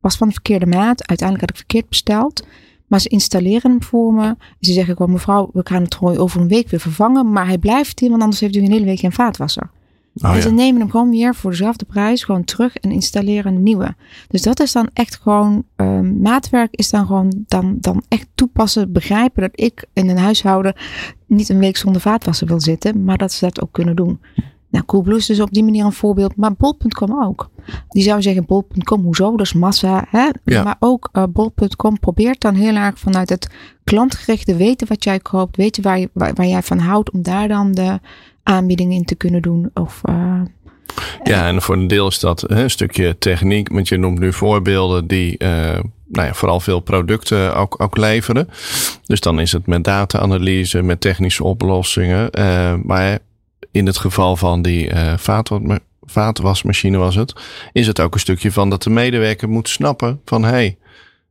Was 0.00 0.16
van 0.16 0.26
de 0.26 0.32
verkeerde 0.32 0.66
maat. 0.66 1.08
Uiteindelijk 1.08 1.40
had 1.40 1.50
ik 1.50 1.66
verkeerd 1.66 1.88
besteld. 1.88 2.46
Maar 2.86 3.00
ze 3.00 3.08
installeren 3.08 3.70
hem 3.70 3.82
voor 3.82 4.12
me. 4.12 4.36
Ze 4.60 4.72
zeggen 4.72 4.96
gewoon, 4.96 5.12
mevrouw, 5.12 5.50
we 5.52 5.60
gaan 5.64 5.82
het 5.82 5.94
gewoon 5.94 6.16
over 6.16 6.40
een 6.40 6.48
week 6.48 6.68
weer 6.68 6.80
vervangen. 6.80 7.32
Maar 7.32 7.46
hij 7.46 7.58
blijft 7.58 8.00
hier, 8.00 8.10
want 8.10 8.22
anders 8.22 8.40
heeft 8.40 8.56
u 8.56 8.60
een 8.60 8.72
hele 8.72 8.84
week 8.84 8.98
geen 8.98 9.12
vaatwasser. 9.12 9.70
Oh, 10.14 10.34
en 10.34 10.42
ze 10.42 10.52
nemen 10.52 10.80
hem 10.80 10.90
gewoon 10.90 11.10
weer 11.10 11.34
voor 11.34 11.50
dezelfde 11.50 11.84
prijs 11.84 12.24
gewoon 12.24 12.44
terug 12.44 12.76
en 12.76 12.90
installeren 12.90 13.54
een 13.54 13.62
nieuwe. 13.62 13.94
Dus 14.28 14.42
dat 14.42 14.60
is 14.60 14.72
dan 14.72 14.90
echt 14.92 15.20
gewoon, 15.22 15.64
um, 15.76 16.20
maatwerk 16.20 16.74
is 16.74 16.90
dan 16.90 17.06
gewoon 17.06 17.44
dan, 17.46 17.76
dan 17.80 18.02
echt 18.08 18.28
toepassen, 18.34 18.92
begrijpen 18.92 19.42
dat 19.42 19.50
ik 19.54 19.84
in 19.92 20.08
een 20.08 20.18
huishouden 20.18 20.74
niet 21.26 21.48
een 21.48 21.58
week 21.58 21.76
zonder 21.76 22.00
vaatwasser 22.00 22.46
wil 22.46 22.60
zitten, 22.60 23.04
maar 23.04 23.18
dat 23.18 23.32
ze 23.32 23.44
dat 23.44 23.62
ook 23.62 23.72
kunnen 23.72 23.96
doen. 23.96 24.20
Nou, 24.70 24.84
Coolblue 24.84 25.16
is 25.16 25.26
dus 25.26 25.40
op 25.40 25.50
die 25.50 25.64
manier 25.64 25.84
een 25.84 25.92
voorbeeld, 25.92 26.36
maar 26.36 26.54
Bol.com 26.54 27.22
ook. 27.22 27.50
Die 27.88 28.02
zou 28.02 28.22
zeggen, 28.22 28.44
Bol.com, 28.46 29.02
hoezo? 29.02 29.30
Dat 29.30 29.46
is 29.46 29.52
massa. 29.52 30.06
Hè? 30.08 30.28
Ja. 30.44 30.62
Maar 30.62 30.76
ook 30.78 31.08
uh, 31.12 31.24
Bol.com 31.30 31.98
probeert 31.98 32.40
dan 32.40 32.54
heel 32.54 32.74
erg 32.74 32.98
vanuit 32.98 33.28
het 33.28 33.50
klantgerichte 33.84 34.56
weten 34.56 34.88
wat 34.88 35.04
jij 35.04 35.18
koopt, 35.18 35.56
weten 35.56 35.82
waar, 35.82 35.98
je, 35.98 36.10
waar, 36.12 36.34
waar 36.34 36.46
jij 36.46 36.62
van 36.62 36.78
houdt, 36.78 37.10
om 37.10 37.22
daar 37.22 37.48
dan 37.48 37.72
de 37.72 38.00
aanbiedingen 38.42 38.96
in 38.96 39.04
te 39.04 39.14
kunnen 39.14 39.42
doen. 39.42 39.70
Of, 39.74 40.00
uh, 40.08 40.40
ja, 41.22 41.48
en 41.48 41.62
voor 41.62 41.76
een 41.76 41.86
deel 41.86 42.06
is 42.06 42.18
dat 42.18 42.40
hè, 42.40 42.62
een 42.62 42.70
stukje 42.70 43.18
techniek, 43.18 43.68
want 43.68 43.88
je 43.88 43.96
noemt 43.96 44.18
nu 44.18 44.32
voorbeelden 44.32 45.06
die 45.06 45.34
uh, 45.38 45.48
nou 46.06 46.26
ja, 46.26 46.34
vooral 46.34 46.60
veel 46.60 46.80
producten 46.80 47.56
ook, 47.56 47.82
ook 47.82 47.96
leveren. 47.96 48.48
Dus 49.06 49.20
dan 49.20 49.40
is 49.40 49.52
het 49.52 49.66
met 49.66 49.84
data-analyse, 49.84 50.82
met 50.82 51.00
technische 51.00 51.44
oplossingen. 51.44 52.30
Maar 52.84 53.18
in 53.70 53.86
het 53.86 53.98
geval 53.98 54.36
van 54.36 54.62
die 54.62 54.92
uh, 54.92 55.14
vaatwasmachine 56.00 56.98
was 56.98 57.14
het, 57.14 57.32
is 57.72 57.86
het 57.86 58.00
ook 58.00 58.14
een 58.14 58.20
stukje 58.20 58.52
van 58.52 58.70
dat 58.70 58.82
de 58.82 58.90
medewerker 58.90 59.48
moet 59.48 59.68
snappen 59.68 60.20
van 60.24 60.42
hé, 60.42 60.50
hey, 60.50 60.78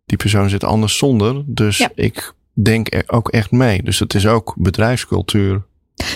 die 0.06 0.18
persoon 0.18 0.50
zit 0.50 0.64
anders 0.64 0.98
zonder. 0.98 1.44
Dus 1.46 1.88
ik 1.96 2.34
denk 2.54 2.94
er 2.94 3.04
ook 3.08 3.30
echt 3.30 3.52
mee. 3.52 3.84
Dus 3.84 4.00
het 4.00 4.14
is 4.14 4.28
ook 4.28 4.56
bedrijfscultuur. 4.58 5.68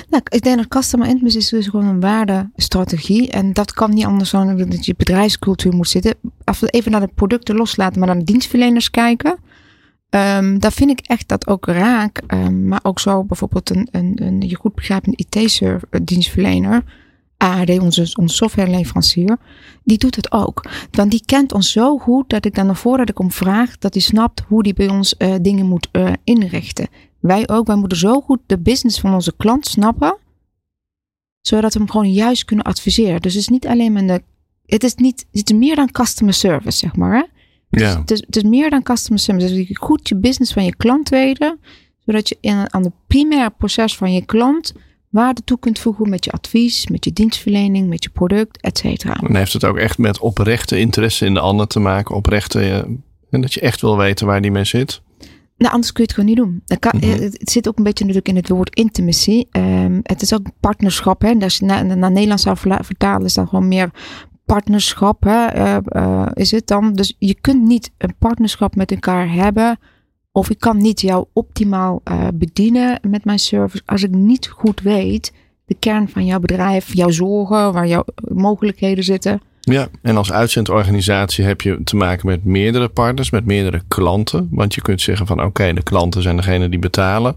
Nou, 0.09 0.23
ik 0.29 0.41
denk 0.41 0.57
dat 0.57 0.67
customer 0.67 1.07
intimacy 1.07 1.37
is 1.37 1.49
dus 1.49 1.67
gewoon 1.67 1.85
een 1.85 1.99
waardestrategie. 1.99 3.31
En 3.31 3.53
dat 3.53 3.73
kan 3.73 3.93
niet 3.93 4.05
anders 4.05 4.29
dan 4.29 4.57
dat 4.57 4.85
je 4.85 4.93
bedrijfscultuur 4.97 5.73
moet 5.73 5.89
zitten. 5.89 6.15
Even 6.59 6.91
naar 6.91 6.99
de 6.99 7.11
producten 7.15 7.55
loslaten, 7.55 7.99
maar 7.99 8.07
naar 8.07 8.17
de 8.17 8.23
dienstverleners 8.23 8.89
kijken. 8.89 9.37
Um, 10.15 10.59
daar 10.59 10.71
vind 10.71 10.89
ik 10.89 10.99
echt 10.99 11.27
dat 11.27 11.47
ook 11.47 11.65
raak. 11.65 12.21
Um, 12.27 12.67
maar 12.67 12.79
ook 12.83 12.99
zo 12.99 13.23
bijvoorbeeld 13.23 13.69
een, 13.69 13.87
een, 13.91 14.23
een 14.23 14.41
je 14.41 14.55
goed 14.55 14.75
begrijpende 14.75 15.17
IT-dienstverlener. 15.17 16.83
ARD, 17.37 17.79
onze, 17.79 18.11
onze 18.19 18.35
softwareleverancier, 18.35 19.37
die 19.83 19.97
doet 19.97 20.15
het 20.15 20.31
ook. 20.31 20.65
Want 20.91 21.11
die 21.11 21.23
kent 21.25 21.53
ons 21.53 21.71
zo 21.71 21.97
goed 21.97 22.29
dat 22.29 22.45
ik 22.45 22.55
dan 22.55 22.67
ervoor 22.67 22.81
voordat 22.81 23.09
ik 23.09 23.19
om 23.19 23.31
vraag, 23.31 23.77
dat 23.77 23.93
hij 23.93 24.03
snapt 24.03 24.41
hoe 24.47 24.63
die 24.63 24.73
bij 24.73 24.89
ons 24.89 25.15
uh, 25.17 25.35
dingen 25.41 25.65
moet 25.65 25.89
uh, 25.91 26.11
inrichten. 26.23 26.87
Wij 27.19 27.49
ook, 27.49 27.67
wij 27.67 27.75
moeten 27.75 27.97
zo 27.97 28.21
goed 28.21 28.39
de 28.45 28.59
business 28.59 28.99
van 28.99 29.13
onze 29.13 29.33
klant 29.37 29.67
snappen, 29.67 30.17
zodat 31.41 31.73
we 31.73 31.79
hem 31.79 31.89
gewoon 31.89 32.11
juist 32.11 32.45
kunnen 32.45 32.65
adviseren. 32.65 33.21
Dus 33.21 33.33
het 33.33 33.41
is 33.41 33.47
niet 33.47 33.67
alleen 33.67 33.93
maar 33.93 34.07
de, 34.07 34.23
het 34.65 34.83
is 34.83 34.95
niet, 34.95 35.25
het 35.31 35.49
is 35.49 35.57
meer 35.57 35.75
dan 35.75 35.91
customer 35.91 36.33
service, 36.33 36.77
zeg 36.77 36.95
maar. 36.95 37.15
Hè? 37.15 37.23
Ja. 37.79 37.99
Het, 37.99 38.11
is, 38.11 38.19
het 38.25 38.35
is 38.35 38.43
meer 38.43 38.69
dan 38.69 38.83
customer 38.83 39.19
service. 39.19 39.53
Dus 39.53 39.67
je 39.67 39.77
goed 39.77 40.07
je 40.07 40.15
business 40.15 40.53
van 40.53 40.65
je 40.65 40.75
klant 40.75 41.09
weten, 41.09 41.59
zodat 42.05 42.29
je 42.29 42.37
in, 42.41 42.73
aan 42.73 42.83
het 42.83 42.93
primaire 43.07 43.53
proces 43.57 43.97
van 43.97 44.13
je 44.13 44.25
klant 44.25 44.73
waarde 45.09 45.41
toe 45.43 45.59
kunt 45.59 45.79
voegen 45.79 46.09
met 46.09 46.25
je 46.25 46.31
advies, 46.31 46.87
met 46.87 47.05
je 47.05 47.13
dienstverlening, 47.13 47.87
met 47.87 48.03
je 48.03 48.09
product, 48.09 48.61
et 48.61 48.77
cetera. 48.77 49.13
Dan 49.13 49.35
heeft 49.35 49.53
het 49.53 49.65
ook 49.65 49.77
echt 49.77 49.97
met 49.97 50.19
oprechte 50.19 50.79
interesse 50.79 51.25
in 51.25 51.33
de 51.33 51.39
ander 51.39 51.67
te 51.67 51.79
maken, 51.79 52.15
oprechte, 52.15 52.59
en 52.59 53.03
eh, 53.29 53.41
dat 53.41 53.53
je 53.53 53.59
echt 53.59 53.81
wil 53.81 53.97
weten 53.97 54.27
waar 54.27 54.41
die 54.41 54.51
mee 54.51 54.65
zit. 54.65 55.01
Nou, 55.57 55.73
anders 55.73 55.91
kun 55.91 56.03
je 56.03 56.09
het 56.13 56.19
gewoon 56.19 56.29
niet 56.29 56.67
doen. 56.67 56.79
Kan, 56.79 56.99
mhm. 56.99 57.21
Het 57.21 57.51
zit 57.51 57.67
ook 57.67 57.77
een 57.77 57.83
beetje 57.83 58.05
natuurlijk 58.05 58.29
in 58.29 58.41
het 58.41 58.49
woord 58.49 58.75
intimacy. 58.75 59.43
Um, 59.51 59.99
het 60.03 60.21
is 60.21 60.33
ook 60.33 60.45
partnerschap. 60.59 61.21
Hè? 61.21 61.33
Als 61.39 61.57
je 61.57 61.65
naar, 61.65 61.97
naar 61.97 62.11
Nederlands 62.11 62.43
zou 62.43 62.57
vertalen, 62.57 63.25
is 63.25 63.33
dat 63.33 63.49
gewoon 63.49 63.67
meer 63.67 63.91
partnerschap. 64.45 65.23
Hè? 65.23 65.55
Uh, 65.55 65.77
uh, 65.89 66.25
is 66.33 66.51
het 66.51 66.67
dan? 66.67 66.93
Dus 66.93 67.15
je 67.19 67.35
kunt 67.41 67.61
niet 67.61 67.91
een 67.97 68.15
partnerschap 68.19 68.75
met 68.75 68.91
elkaar 68.91 69.31
hebben. 69.31 69.79
Of 70.31 70.49
ik 70.49 70.59
kan 70.59 70.77
niet 70.77 71.01
jou 71.01 71.25
optimaal 71.33 72.01
uh, 72.11 72.27
bedienen 72.33 72.99
met 73.07 73.25
mijn 73.25 73.39
service. 73.39 73.83
Als 73.85 74.03
ik 74.03 74.11
niet 74.11 74.47
goed 74.47 74.81
weet 74.81 75.33
de 75.65 75.75
kern 75.79 76.09
van 76.09 76.25
jouw 76.25 76.39
bedrijf, 76.39 76.93
jouw 76.93 77.09
zorgen, 77.09 77.73
waar 77.73 77.87
jouw 77.87 78.05
mogelijkheden 78.33 79.03
zitten. 79.03 79.41
Ja, 79.59 79.87
en 80.01 80.17
als 80.17 80.31
uitzendorganisatie 80.31 81.45
heb 81.45 81.61
je 81.61 81.83
te 81.83 81.95
maken 81.95 82.27
met 82.27 82.45
meerdere 82.45 82.87
partners, 82.87 83.29
met 83.29 83.45
meerdere 83.45 83.81
klanten. 83.87 84.47
Want 84.51 84.75
je 84.75 84.81
kunt 84.81 85.01
zeggen 85.01 85.27
van 85.27 85.43
oké, 85.43 85.73
de 85.73 85.83
klanten 85.83 86.21
zijn 86.21 86.35
degene 86.35 86.69
die 86.69 86.79
betalen. 86.79 87.35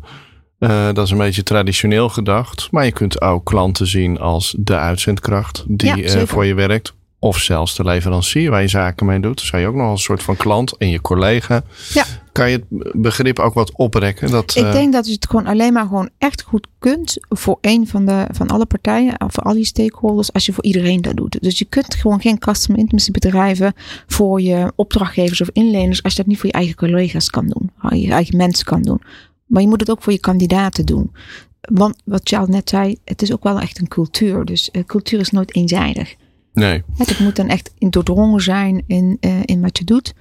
Uh, 0.59 0.87
dat 0.92 1.05
is 1.05 1.11
een 1.11 1.19
beetje 1.19 1.42
traditioneel 1.42 2.09
gedacht. 2.09 2.69
Maar 2.71 2.85
je 2.85 2.92
kunt 2.92 3.21
ook 3.21 3.45
klanten 3.45 3.87
zien 3.87 4.19
als 4.19 4.57
de 4.59 4.77
uitzendkracht 4.77 5.64
die 5.69 5.97
ja, 5.97 6.16
uh, 6.16 6.23
voor 6.23 6.45
je 6.45 6.55
werkt. 6.55 6.95
Of 7.19 7.39
zelfs 7.39 7.77
de 7.77 7.85
leverancier 7.85 8.51
waar 8.51 8.61
je 8.61 8.69
zaken 8.69 9.07
mee 9.07 9.21
doet. 9.21 9.41
Zou 9.41 9.63
je 9.63 9.69
ook 9.69 9.75
nog 9.75 9.87
als 9.87 9.99
een 9.99 10.05
soort 10.05 10.23
van 10.23 10.37
klant 10.37 10.77
en 10.77 10.91
je 10.91 11.01
collega. 11.01 11.63
Ja. 11.93 12.05
Kan 12.33 12.51
je 12.51 12.57
het 12.57 12.93
begrip 12.93 13.39
ook 13.39 13.55
wat 13.55 13.73
oprekken? 13.77 14.31
Dat, 14.31 14.57
ik 14.57 14.65
uh, 14.65 14.73
denk 14.73 14.93
dat 14.93 15.07
je 15.07 15.13
het 15.13 15.27
gewoon 15.27 15.47
alleen 15.47 15.73
maar 15.73 15.87
gewoon 15.87 16.11
echt 16.19 16.43
goed 16.43 16.67
kunt 16.79 17.17
voor 17.29 17.59
een 17.61 17.87
van, 17.87 18.07
de, 18.07 18.27
van 18.31 18.49
alle 18.49 18.67
partijen. 18.67 19.21
Of 19.21 19.33
voor 19.33 19.43
al 19.43 19.55
die 19.55 19.65
stakeholders. 19.65 20.33
Als 20.33 20.47
je 20.47 20.53
voor 20.53 20.65
iedereen 20.65 21.01
dat 21.01 21.17
doet. 21.17 21.43
Dus 21.43 21.59
je 21.59 21.65
kunt 21.65 21.95
gewoon 21.95 22.21
geen 22.21 22.39
customer 22.39 22.81
intimacy 22.81 23.11
bedrijven 23.11 23.73
voor 24.07 24.41
je 24.41 24.73
opdrachtgevers 24.75 25.41
of 25.41 25.51
inleners. 25.53 26.03
Als 26.03 26.13
je 26.13 26.19
dat 26.19 26.29
niet 26.29 26.39
voor 26.39 26.47
je 26.47 26.55
eigen 26.55 26.75
collega's 26.75 27.31
kan 27.31 27.47
doen. 27.47 28.01
Je 28.01 28.13
eigen 28.13 28.37
mensen 28.37 28.65
kan 28.65 28.83
doen. 28.83 29.01
Maar 29.47 29.63
je 29.63 29.69
moet 29.69 29.81
het 29.81 29.91
ook 29.91 30.03
voor 30.03 30.13
je 30.13 30.21
kandidaten 30.21 30.87
doen. 30.87 31.13
Want 31.61 31.97
wat 32.05 32.33
al 32.33 32.47
net 32.47 32.69
zei, 32.69 32.97
het 33.05 33.23
is 33.23 33.33
ook 33.33 33.43
wel 33.43 33.61
echt 33.61 33.79
een 33.79 33.89
cultuur. 33.89 34.45
Dus 34.45 34.69
uh, 34.73 34.85
cultuur 34.85 35.21
is 35.21 35.31
nooit 35.31 35.55
eenzijdig. 35.55 36.15
Nee. 36.57 36.83
Het 36.97 37.19
moet 37.19 37.37
dan 37.37 37.49
echt 37.49 37.73
doordrongen 37.79 38.40
zijn 38.40 38.85
in, 38.87 39.16
uh, 39.21 39.40
in 39.45 39.61
wat 39.61 39.79
je 39.79 39.85
doet. 39.85 40.14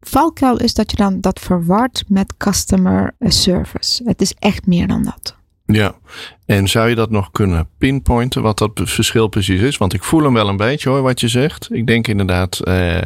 Valkuil 0.00 0.58
is 0.58 0.74
dat 0.74 0.90
je 0.90 0.96
dan 0.96 1.20
dat 1.20 1.40
verward 1.40 2.04
met 2.08 2.36
customer 2.36 3.14
eh, 3.18 3.30
service. 3.30 4.02
Het 4.04 4.20
is 4.20 4.34
echt 4.38 4.66
meer 4.66 4.86
dan 4.86 5.02
dat. 5.02 5.36
Ja, 5.66 5.94
en 6.46 6.68
zou 6.68 6.88
je 6.88 6.94
dat 6.94 7.10
nog 7.10 7.30
kunnen 7.30 7.68
pinpointen 7.78 8.42
wat 8.42 8.58
dat 8.58 8.80
verschil 8.84 9.28
precies 9.28 9.60
is? 9.60 9.76
Want 9.76 9.92
ik 9.92 10.04
voel 10.04 10.22
hem 10.22 10.32
wel 10.32 10.48
een 10.48 10.56
beetje 10.56 10.88
hoor, 10.88 11.02
wat 11.02 11.20
je 11.20 11.28
zegt. 11.28 11.68
Ik 11.72 11.86
denk 11.86 12.08
inderdaad 12.08 12.60
eh, 12.60 13.02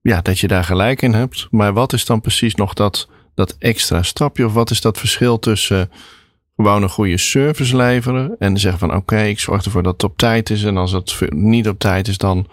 ja, 0.00 0.20
dat 0.20 0.38
je 0.38 0.48
daar 0.48 0.64
gelijk 0.64 1.02
in 1.02 1.12
hebt. 1.12 1.48
Maar 1.50 1.72
wat 1.72 1.92
is 1.92 2.04
dan 2.04 2.20
precies 2.20 2.54
nog 2.54 2.74
dat, 2.74 3.08
dat 3.34 3.56
extra 3.58 4.02
stapje? 4.02 4.46
Of 4.46 4.52
wat 4.52 4.70
is 4.70 4.80
dat 4.80 4.98
verschil 4.98 5.38
tussen 5.38 5.90
gewoon 6.64 6.82
een 6.82 6.88
goede 6.88 7.18
service 7.18 7.76
leveren 7.76 8.36
en 8.38 8.58
zeggen 8.58 8.78
van 8.78 8.94
oké, 8.94 9.22
ik 9.22 9.38
zorg 9.38 9.64
ervoor 9.64 9.82
dat 9.82 9.92
het 9.92 10.04
op 10.04 10.16
tijd 10.16 10.50
is. 10.50 10.64
En 10.64 10.76
als 10.76 10.92
het 10.92 11.20
niet 11.28 11.68
op 11.68 11.78
tijd 11.78 12.08
is, 12.08 12.18
dan 12.18 12.46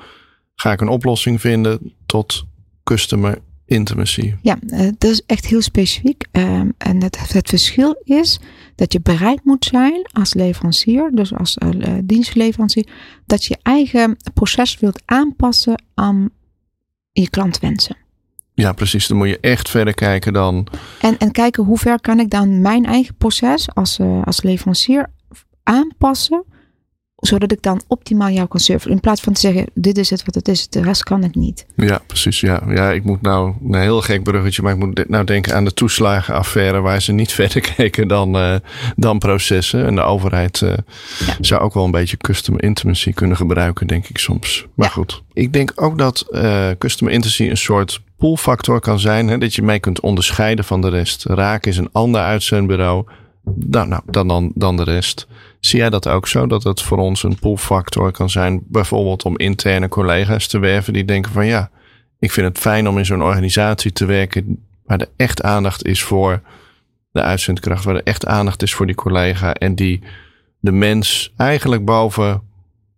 ga 0.56 0.72
ik 0.72 0.82
een 0.82 0.88
oplossing 0.88 1.42
vinden 1.42 1.94
tot 2.06 2.46
customer 2.84 3.38
intimacy. 3.66 4.34
Ja, 4.42 4.58
eh, 4.68 4.88
dat 4.98 5.12
is 5.12 5.22
echt 5.26 5.46
heel 5.46 5.62
specifiek. 5.62 6.26
Um, 6.32 6.74
en 6.78 7.04
het, 7.04 7.34
het 7.34 7.50
verschil 7.50 8.02
is 8.04 8.40
dat 8.76 8.94
je 8.94 9.02
bereid 9.02 9.40
moet 9.44 9.66
zijn 9.66 10.10
als 10.12 10.34
leverancier, 10.34 11.12
dus 11.14 11.34
als 11.34 11.58
uh, 11.58 11.98
dienstleverancier, 12.04 12.88
dat 13.26 13.46
je 13.46 13.58
eigen 13.62 14.18
proces 14.34 14.80
wilt 14.80 15.02
aanpassen 15.06 15.84
aan 15.94 16.30
je 17.12 17.30
klantwensen. 17.30 17.98
Ja, 18.60 18.74
precies. 18.74 19.08
Dan 19.08 19.18
moet 19.18 19.28
je 19.28 19.38
echt 19.42 19.70
verder 19.70 19.94
kijken 19.94 20.34
dan. 20.34 20.68
En, 21.02 21.18
en 21.18 21.32
kijken 21.32 21.64
hoe 21.64 21.78
ver 21.78 22.02
kan 22.02 22.20
ik 22.20 22.30
dan 22.30 22.62
mijn 22.62 22.86
eigen 22.86 23.16
proces 23.16 23.68
als, 23.74 24.00
uh, 24.00 24.22
als 24.24 24.42
leverancier 24.42 25.08
aanpassen. 25.64 26.44
Zodat 27.16 27.52
ik 27.52 27.62
dan 27.62 27.82
optimaal 27.88 28.30
jou 28.30 28.48
kan 28.48 28.60
serveren. 28.60 28.96
In 28.96 29.00
plaats 29.02 29.22
van 29.22 29.34
te 29.34 29.40
zeggen, 29.40 29.66
dit 29.74 29.98
is 29.98 30.10
het 30.10 30.26
wat 30.26 30.36
het 30.36 30.48
is, 30.48 30.68
de 30.68 30.82
rest 30.82 31.04
kan 31.04 31.24
ik 31.24 31.36
niet. 31.36 31.66
Ja, 31.76 32.02
precies. 32.08 32.40
Ja, 32.40 32.64
ja 32.68 32.92
ik 32.92 33.04
moet 33.04 33.22
nou, 33.22 33.54
een 33.64 33.82
heel 33.82 34.02
gek 34.02 34.24
bruggetje, 34.24 34.62
maar 34.62 34.74
ik 34.74 34.80
moet 34.80 35.10
nou 35.10 35.24
denken 35.24 35.56
aan 35.56 35.66
de 35.66 35.74
toeslagenaffaire. 35.74 36.80
Waar 36.80 37.02
ze 37.02 37.12
niet 37.12 37.32
verder 37.42 37.74
keken 37.76 38.08
dan, 38.08 38.36
uh, 38.36 38.56
dan 38.96 39.20
processen. 39.20 39.86
En 39.86 39.96
de 39.96 40.02
overheid 40.02 40.62
uh, 40.62 40.70
ja. 40.70 41.36
zou 41.40 41.62
ook 41.62 41.74
wel 41.74 41.84
een 41.86 41.92
beetje 41.92 42.18
customer 42.18 42.64
intimacy 42.64 43.14
kunnen 43.14 43.38
gebruiken, 43.38 43.88
denk 43.88 44.08
ik 44.08 44.18
soms. 44.18 44.68
Maar 44.76 44.88
ja. 44.88 44.94
goed. 44.94 45.24
Ik 45.34 45.54
denk 45.54 45.72
ook 45.76 45.98
dat 45.98 46.26
customer 46.78 47.14
intimacy 47.14 47.44
een 47.44 47.58
soort 47.58 48.02
pull-factor 48.20 48.80
kan 48.80 49.00
zijn. 49.00 49.28
Hè, 49.28 49.38
dat 49.38 49.56
je 49.56 49.62
mee 49.62 49.80
kunt 49.80 50.00
onderscheiden 50.00 50.66
van 50.66 50.82
de 50.82 50.90
rest. 50.90 51.24
Raak 51.24 51.66
is 51.66 51.78
een 51.78 51.90
ander 51.92 52.22
uitzendbureau. 52.22 53.06
nou, 53.56 53.88
nou, 53.88 54.02
dan, 54.06 54.28
dan, 54.28 54.52
dan 54.56 54.78
de 54.78 54.84
rest. 54.84 55.28
Zie 55.60 55.80
jij 55.80 55.90
dat 55.90 56.08
ook 56.08 56.28
zo? 56.28 56.48
Dat 56.48 56.64
het 56.64 56.82
voor 56.82 56.98
ons 56.98 57.24
een 57.24 57.40
pullfactor 57.40 58.12
kan 58.12 58.30
zijn, 58.30 58.62
bijvoorbeeld 58.68 59.26
om 59.26 59.38
interne 59.38 59.88
collega's 59.88 60.48
te 60.48 60.60
werven 60.60 60.94
die 60.94 61.06
denken 61.06 61.32
van 61.32 61.46
ja, 61.46 61.70
ik 62.20 62.32
vind 62.32 62.48
het 62.48 62.58
fijn 62.58 62.88
om 62.88 62.98
in 62.98 63.06
zo'n 63.06 63.24
organisatie 63.24 63.92
te 63.92 64.06
werken 64.06 64.64
waar 64.86 65.00
er 65.00 65.10
echt 65.16 65.42
aandacht 65.42 65.86
is 65.86 66.04
voor 66.04 66.42
de 67.12 67.22
uitzendkracht, 67.22 67.84
waar 67.84 67.96
er 67.96 68.04
echt 68.04 68.26
aandacht 68.26 68.62
is 68.62 68.74
voor 68.74 68.86
die 68.86 68.96
collega 68.96 69.54
en 69.54 69.76
die 69.76 70.02
de 70.60 70.72
mens 70.72 71.34
eigenlijk 71.38 71.86
boven, 71.86 72.42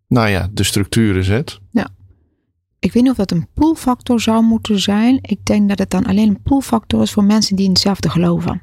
nou 0.07 0.29
ja, 0.29 0.49
de 0.51 0.63
structuren 0.63 1.23
zet. 1.23 1.59
Ja. 1.71 1.87
Ik 2.81 2.93
weet 2.93 3.03
niet 3.03 3.11
of 3.11 3.17
dat 3.17 3.31
een 3.31 3.47
pullfactor 3.53 4.21
zou 4.21 4.43
moeten 4.43 4.79
zijn. 4.79 5.19
Ik 5.21 5.45
denk 5.45 5.69
dat 5.69 5.79
het 5.79 5.89
dan 5.89 6.05
alleen 6.05 6.27
een 6.27 6.41
pullfactor 6.41 7.01
is 7.01 7.11
voor 7.11 7.23
mensen 7.23 7.55
die 7.55 7.65
in 7.65 7.71
hetzelfde 7.71 8.09
geloven. 8.09 8.61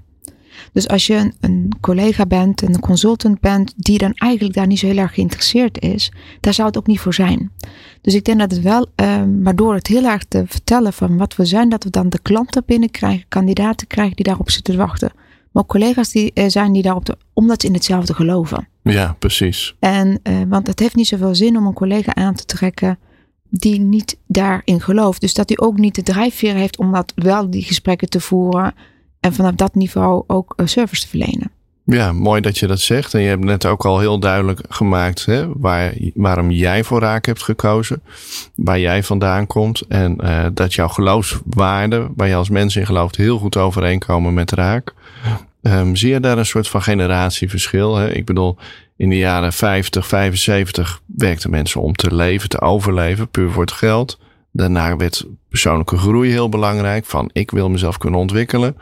Dus 0.72 0.88
als 0.88 1.06
je 1.06 1.14
een, 1.14 1.34
een, 1.40 1.72
collega 1.80 2.26
bent, 2.26 2.62
een 2.62 2.80
consultant 2.80 3.40
bent, 3.40 3.72
die 3.76 3.98
dan 3.98 4.12
eigenlijk 4.12 4.54
daar 4.54 4.66
niet 4.66 4.78
zo 4.78 4.86
heel 4.86 4.96
erg 4.96 5.14
geïnteresseerd 5.14 5.80
is, 5.80 6.12
daar 6.40 6.54
zou 6.54 6.68
het 6.68 6.76
ook 6.78 6.86
niet 6.86 7.00
voor 7.00 7.14
zijn. 7.14 7.52
Dus 8.00 8.14
ik 8.14 8.24
denk 8.24 8.38
dat 8.38 8.50
het 8.50 8.60
wel, 8.60 8.86
uh, 8.96 9.24
maar 9.24 9.56
door 9.56 9.74
het 9.74 9.86
heel 9.86 10.04
erg 10.04 10.24
te 10.24 10.44
vertellen 10.46 10.92
van 10.92 11.16
wat 11.16 11.36
we 11.36 11.44
zijn, 11.44 11.68
dat 11.68 11.84
we 11.84 11.90
dan 11.90 12.08
de 12.08 12.20
klanten 12.22 12.62
binnenkrijgen, 12.66 13.24
kandidaten 13.28 13.86
krijgen 13.86 14.16
die 14.16 14.24
daarop 14.24 14.50
zitten 14.50 14.74
te 14.74 14.80
wachten. 14.80 15.12
Maar 15.52 15.62
ook 15.62 15.68
collega's 15.68 16.10
die 16.10 16.30
uh, 16.34 16.44
zijn 16.48 16.72
die 16.72 16.82
daarop, 16.82 17.04
te, 17.04 17.16
omdat 17.32 17.60
ze 17.60 17.66
in 17.66 17.74
hetzelfde 17.74 18.14
geloven. 18.14 18.68
Ja, 18.82 19.16
precies. 19.18 19.74
En, 19.78 20.20
uh, 20.22 20.36
want 20.48 20.66
het 20.66 20.78
heeft 20.78 20.94
niet 20.94 21.06
zoveel 21.06 21.34
zin 21.34 21.56
om 21.56 21.66
een 21.66 21.72
collega 21.72 22.14
aan 22.14 22.34
te 22.34 22.44
trekken 22.44 22.98
die 23.50 23.80
niet 23.80 24.18
daarin 24.26 24.80
gelooft. 24.80 25.20
Dus 25.20 25.34
dat 25.34 25.48
hij 25.48 25.58
ook 25.58 25.78
niet 25.78 25.94
de 25.94 26.02
drijfveer 26.02 26.54
heeft 26.54 26.78
om 26.78 26.92
dat 26.92 27.12
wel 27.14 27.50
die 27.50 27.62
gesprekken 27.62 28.08
te 28.08 28.20
voeren 28.20 28.74
en 29.20 29.34
vanaf 29.34 29.54
dat 29.54 29.74
niveau 29.74 30.24
ook 30.26 30.52
uh, 30.56 30.66
service 30.66 31.02
te 31.02 31.08
verlenen. 31.08 31.50
Ja, 31.84 32.12
mooi 32.12 32.40
dat 32.40 32.58
je 32.58 32.66
dat 32.66 32.80
zegt. 32.80 33.14
En 33.14 33.20
je 33.20 33.28
hebt 33.28 33.44
net 33.44 33.66
ook 33.66 33.84
al 33.84 33.98
heel 33.98 34.18
duidelijk 34.18 34.60
gemaakt 34.68 35.26
hè, 35.26 35.46
waar, 35.56 35.94
waarom 36.14 36.50
jij 36.50 36.84
voor 36.84 37.00
raak 37.00 37.26
hebt 37.26 37.42
gekozen. 37.42 38.02
Waar 38.54 38.78
jij 38.78 39.02
vandaan 39.02 39.46
komt. 39.46 39.80
En 39.80 40.16
uh, 40.20 40.46
dat 40.52 40.74
jouw 40.74 40.88
geloofswaarden, 40.88 42.12
waar 42.16 42.28
je 42.28 42.34
als 42.34 42.48
mens 42.48 42.76
in 42.76 42.86
gelooft, 42.86 43.16
heel 43.16 43.38
goed 43.38 43.56
overeenkomen 43.56 44.34
met 44.34 44.50
raak. 44.50 44.94
Um, 45.62 45.96
zie 45.96 46.10
je 46.10 46.20
daar 46.20 46.38
een 46.38 46.46
soort 46.46 46.68
van 46.68 46.82
generatieverschil? 46.82 47.96
Hè? 47.96 48.12
Ik 48.12 48.24
bedoel, 48.24 48.56
in 48.98 49.08
de 49.08 49.16
jaren 49.16 49.52
50, 49.52 50.06
75 50.06 51.02
werkten 51.06 51.50
mensen 51.50 51.80
om 51.80 51.94
te 51.94 52.14
leven, 52.14 52.48
te 52.48 52.60
overleven, 52.60 53.28
puur 53.28 53.50
voor 53.50 53.62
het 53.62 53.72
geld. 53.72 54.18
Daarna 54.52 54.96
werd 54.96 55.26
persoonlijke 55.48 55.96
groei 55.96 56.30
heel 56.30 56.48
belangrijk. 56.48 57.04
Van 57.04 57.30
ik 57.32 57.50
wil 57.50 57.68
mezelf 57.68 57.98
kunnen 57.98 58.20
ontwikkelen. 58.20 58.76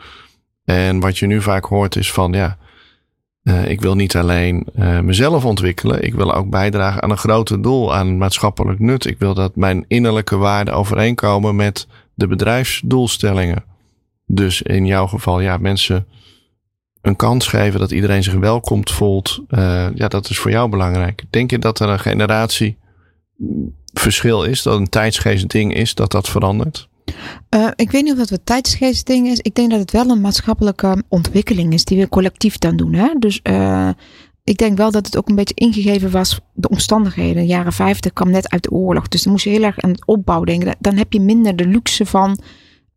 En 0.63 0.99
wat 0.99 1.17
je 1.17 1.27
nu 1.27 1.41
vaak 1.41 1.65
hoort 1.65 1.95
is 1.95 2.11
van 2.11 2.33
ja, 2.33 2.57
uh, 3.43 3.69
ik 3.69 3.81
wil 3.81 3.95
niet 3.95 4.15
alleen 4.15 4.67
uh, 4.75 4.99
mezelf 4.99 5.45
ontwikkelen. 5.45 6.03
Ik 6.03 6.13
wil 6.13 6.33
ook 6.33 6.49
bijdragen 6.49 7.03
aan 7.03 7.11
een 7.11 7.17
groter 7.17 7.61
doel, 7.61 7.95
aan 7.95 8.17
maatschappelijk 8.17 8.79
nut. 8.79 9.05
Ik 9.05 9.19
wil 9.19 9.33
dat 9.33 9.55
mijn 9.55 9.85
innerlijke 9.87 10.37
waarden 10.37 10.73
overeenkomen 10.73 11.55
met 11.55 11.87
de 12.13 12.27
bedrijfsdoelstellingen. 12.27 13.63
Dus 14.25 14.61
in 14.61 14.85
jouw 14.85 15.07
geval, 15.07 15.39
ja, 15.39 15.57
mensen 15.57 16.07
een 17.01 17.15
kans 17.15 17.47
geven 17.47 17.79
dat 17.79 17.91
iedereen 17.91 18.23
zich 18.23 18.33
welkom 18.33 18.87
voelt. 18.87 19.43
Uh, 19.49 19.87
ja, 19.95 20.07
dat 20.07 20.29
is 20.29 20.39
voor 20.39 20.51
jou 20.51 20.69
belangrijk. 20.69 21.23
Denk 21.29 21.51
je 21.51 21.59
dat 21.59 21.79
er 21.79 21.89
een 21.89 21.99
generatie 21.99 22.77
verschil 23.93 24.43
is, 24.43 24.61
dat 24.61 24.79
een 24.79 24.89
tijdsgeest 24.89 25.49
ding 25.49 25.73
is, 25.73 25.95
dat 25.95 26.11
dat 26.11 26.29
verandert? 26.29 26.89
Uh, 27.49 27.67
ik 27.75 27.91
weet 27.91 28.03
niet 28.03 28.11
of 28.11 28.17
dat 28.17 28.29
een 28.29 28.43
tijdsgeest 28.43 29.05
ding 29.05 29.27
is. 29.27 29.39
Ik 29.39 29.55
denk 29.55 29.69
dat 29.69 29.79
het 29.79 29.91
wel 29.91 30.09
een 30.09 30.21
maatschappelijke 30.21 31.03
ontwikkeling 31.07 31.73
is 31.73 31.85
die 31.85 31.99
we 31.99 32.09
collectief 32.09 32.57
dan 32.57 32.75
doen. 32.75 32.93
Hè? 32.93 33.13
Dus 33.19 33.39
uh, 33.43 33.89
ik 34.43 34.57
denk 34.57 34.77
wel 34.77 34.91
dat 34.91 35.05
het 35.05 35.17
ook 35.17 35.29
een 35.29 35.35
beetje 35.35 35.53
ingegeven 35.53 36.11
was, 36.11 36.39
de 36.53 36.69
omstandigheden. 36.69 37.41
De 37.41 37.47
jaren 37.47 37.73
50 37.73 38.13
kwam 38.13 38.29
net 38.29 38.49
uit 38.49 38.63
de 38.63 38.71
oorlog. 38.71 39.07
Dus 39.07 39.23
dan 39.23 39.31
moest 39.31 39.43
je 39.43 39.49
heel 39.49 39.63
erg 39.63 39.79
aan 39.79 39.91
het 39.91 40.05
opbouw 40.05 40.43
denken. 40.43 40.75
Dan 40.79 40.95
heb 40.95 41.13
je 41.13 41.19
minder 41.19 41.55
de 41.55 41.67
luxe 41.67 42.05
van 42.05 42.39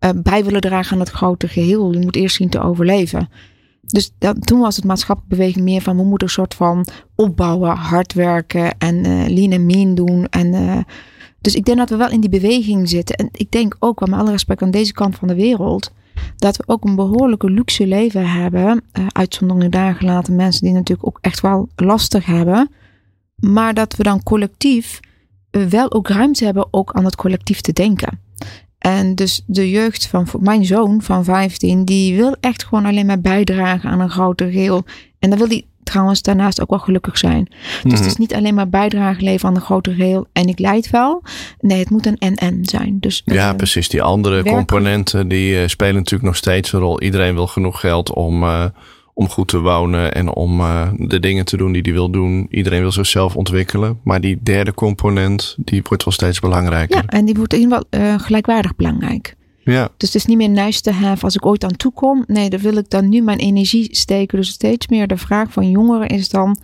uh, 0.01 0.11
bij 0.23 0.45
willen 0.45 0.61
dragen 0.61 0.93
aan 0.93 1.01
het 1.01 1.11
grote 1.11 1.49
geheel. 1.49 1.93
Je 1.93 1.99
moet 1.99 2.17
eerst 2.17 2.37
zien 2.37 2.49
te 2.49 2.61
overleven. 2.61 3.29
Dus 3.81 4.13
toen 4.41 4.61
was 4.61 4.77
het 4.77 4.85
maatschappelijke 4.85 5.37
beweging 5.37 5.65
meer 5.65 5.83
van 5.83 5.97
we 5.97 6.05
moeten 6.05 6.27
een 6.27 6.33
soort 6.33 6.55
van 6.55 6.87
opbouwen, 7.15 7.77
hard 7.77 8.13
werken 8.13 8.79
en 8.79 9.07
uh, 9.07 9.29
lean 9.29 9.51
en 9.51 9.67
mean 9.67 9.95
doen. 9.95 10.27
En, 10.29 10.53
uh, 10.55 10.79
dus 11.41 11.55
ik 11.55 11.65
denk 11.65 11.79
dat 11.79 11.91
we 11.91 11.97
wel 11.97 12.11
in 12.11 12.21
die 12.21 12.31
beweging 12.31 12.89
zitten. 12.89 13.17
En 13.17 13.29
ik 13.33 13.51
denk 13.51 13.77
ook, 13.79 14.01
met 14.01 14.19
alle 14.19 14.31
respect 14.31 14.63
aan 14.63 14.71
deze 14.71 14.93
kant 14.93 15.17
van 15.17 15.29
de 15.29 15.35
wereld, 15.35 15.93
dat 16.37 16.57
we 16.57 16.63
ook 16.67 16.85
een 16.85 16.95
behoorlijke 16.95 17.51
luxe 17.51 17.87
leven 17.87 18.31
hebben. 18.31 18.83
Uh, 18.93 19.07
uitzonderingen 19.09 19.71
daar 19.71 19.95
gelaten 19.95 20.37
mensen 20.37 20.63
die 20.63 20.73
natuurlijk 20.73 21.07
ook 21.09 21.19
echt 21.21 21.41
wel 21.41 21.69
lastig 21.77 22.27
hebben. 22.27 22.71
Maar 23.37 23.75
dat 23.75 23.97
we 23.97 24.03
dan 24.03 24.23
collectief 24.23 25.01
wel 25.51 25.93
ook 25.93 26.09
ruimte 26.09 26.45
hebben 26.45 26.69
ook 26.71 26.93
aan 26.93 27.05
het 27.05 27.17
collectief 27.17 27.61
te 27.61 27.73
denken. 27.73 28.19
En 28.81 29.15
dus 29.15 29.43
de 29.47 29.71
jeugd 29.71 30.07
van 30.07 30.27
mijn 30.41 30.65
zoon 30.65 31.03
van 31.03 31.25
15, 31.25 31.85
die 31.85 32.17
wil 32.17 32.37
echt 32.41 32.65
gewoon 32.65 32.87
alleen 32.87 33.07
maar 33.07 33.21
bijdragen 33.21 33.91
aan 33.91 34.01
een 34.01 34.11
groter 34.11 34.51
geheel. 34.51 34.85
En 35.19 35.31
dan 35.31 35.39
wil 35.39 35.49
hij 35.49 35.65
trouwens 35.91 36.23
daarnaast 36.23 36.61
ook 36.61 36.71
wel 36.71 36.79
gelukkig 36.79 37.19
zijn. 37.19 37.49
Dus 37.83 37.99
het 37.99 38.07
is 38.07 38.17
niet 38.17 38.35
alleen 38.35 38.55
maar 38.55 38.69
bijdrage 38.69 39.21
leveren 39.21 39.51
aan 39.51 39.57
een 39.57 39.63
groter 39.63 39.95
geheel 39.95 40.27
en 40.33 40.49
ik 40.49 40.59
leid 40.59 40.91
wel. 40.91 41.23
Nee, 41.61 41.79
het 41.79 41.91
moet 41.91 42.07
een 42.07 42.19
en-en 42.19 42.59
zijn. 42.63 42.97
Dus, 43.01 43.23
ja, 43.25 43.51
uh, 43.51 43.57
precies. 43.57 43.89
Die 43.89 44.03
andere 44.03 44.35
werken. 44.35 44.53
componenten 44.53 45.29
die 45.29 45.55
uh, 45.55 45.67
spelen 45.67 45.95
natuurlijk 45.95 46.25
nog 46.25 46.37
steeds 46.37 46.73
een 46.73 46.81
rol. 46.81 47.01
Iedereen 47.01 47.35
wil 47.35 47.47
genoeg 47.47 47.81
geld 47.81 48.15
om... 48.15 48.43
Uh, 48.43 48.65
om 49.15 49.29
goed 49.29 49.49
te 49.49 49.61
wonen 49.61 50.15
en 50.15 50.35
om 50.35 50.61
uh, 50.61 50.89
de 50.97 51.21
dingen 51.21 51.45
te 51.45 51.57
doen 51.57 51.73
die 51.73 51.83
hij 51.83 51.93
wil 51.93 52.11
doen. 52.11 52.47
Iedereen 52.51 52.81
wil 52.81 52.93
zichzelf 52.93 53.37
ontwikkelen. 53.37 54.01
Maar 54.05 54.21
die 54.21 54.39
derde 54.43 54.75
component, 54.75 55.57
die 55.59 55.83
wordt 55.89 56.05
wel 56.05 56.13
steeds 56.13 56.41
belangrijker. 56.41 56.97
Ja, 56.97 57.07
en 57.07 57.25
die 57.25 57.35
wordt 57.35 57.53
in 57.53 57.61
ieder 57.61 57.83
geval 57.91 58.09
uh, 58.09 58.19
gelijkwaardig 58.19 58.77
belangrijk. 58.77 59.35
Ja. 59.65 59.89
Dus 59.97 60.09
het 60.09 60.15
is 60.15 60.25
niet 60.25 60.37
meer 60.37 60.49
nice 60.49 60.81
to 60.81 60.93
have 60.93 61.25
als 61.25 61.35
ik 61.35 61.47
ooit 61.47 61.65
aan 61.65 61.77
toe 61.77 61.93
kom. 61.93 62.25
Nee, 62.27 62.51
daar 62.51 62.61
wil 62.61 62.77
ik 62.77 62.91
dan 62.91 63.09
nu 63.09 63.23
mijn 63.23 63.39
energie 63.39 63.89
steken. 63.97 64.39
Dus 64.39 64.49
steeds 64.49 64.89
meer 64.89 65.07
de 65.07 65.17
vraag 65.17 65.53
van 65.53 65.71
jongeren 65.71 66.09
is 66.09 66.29
dan... 66.29 66.59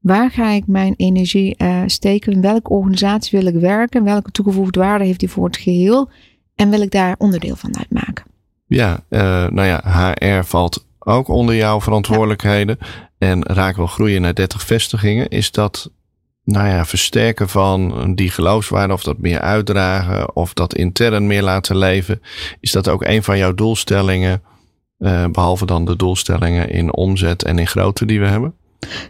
Waar 0.00 0.30
ga 0.30 0.50
ik 0.50 0.66
mijn 0.66 0.94
energie 0.96 1.54
uh, 1.58 1.82
steken? 1.86 2.32
In 2.32 2.40
welke 2.40 2.70
organisatie 2.70 3.38
wil 3.38 3.48
ik 3.48 3.60
werken? 3.60 4.04
Welke 4.04 4.30
toegevoegde 4.30 4.80
waarde 4.80 5.04
heeft 5.04 5.20
die 5.20 5.30
voor 5.30 5.44
het 5.44 5.56
geheel? 5.56 6.10
En 6.54 6.70
wil 6.70 6.80
ik 6.80 6.90
daar 6.90 7.14
onderdeel 7.18 7.56
van 7.56 7.76
uitmaken? 7.78 8.24
Ja, 8.66 9.04
nou 9.48 9.62
ja, 9.62 9.80
HR 9.84 10.44
valt 10.44 10.86
ook 11.04 11.28
onder 11.28 11.54
jouw 11.54 11.80
verantwoordelijkheden. 11.80 12.78
En 13.18 13.44
raak 13.44 13.76
wel 13.76 13.86
groeien 13.86 14.22
naar 14.22 14.34
30 14.34 14.62
vestigingen. 14.62 15.28
Is 15.28 15.50
dat, 15.50 15.90
nou 16.44 16.68
ja, 16.68 16.84
versterken 16.84 17.48
van 17.48 18.12
die 18.14 18.30
geloofswaarde 18.30 18.92
of 18.92 19.02
dat 19.02 19.18
meer 19.18 19.40
uitdragen 19.40 20.36
of 20.36 20.52
dat 20.54 20.74
intern 20.74 21.26
meer 21.26 21.42
laten 21.42 21.76
leven. 21.76 22.22
Is 22.60 22.72
dat 22.72 22.88
ook 22.88 23.04
een 23.04 23.22
van 23.22 23.38
jouw 23.38 23.54
doelstellingen? 23.54 24.42
Uh, 24.98 25.24
behalve 25.26 25.66
dan 25.66 25.84
de 25.84 25.96
doelstellingen 25.96 26.70
in 26.70 26.94
omzet 26.94 27.44
en 27.44 27.58
in 27.58 27.66
grootte 27.66 28.06
die 28.06 28.20
we 28.20 28.26
hebben? 28.26 28.54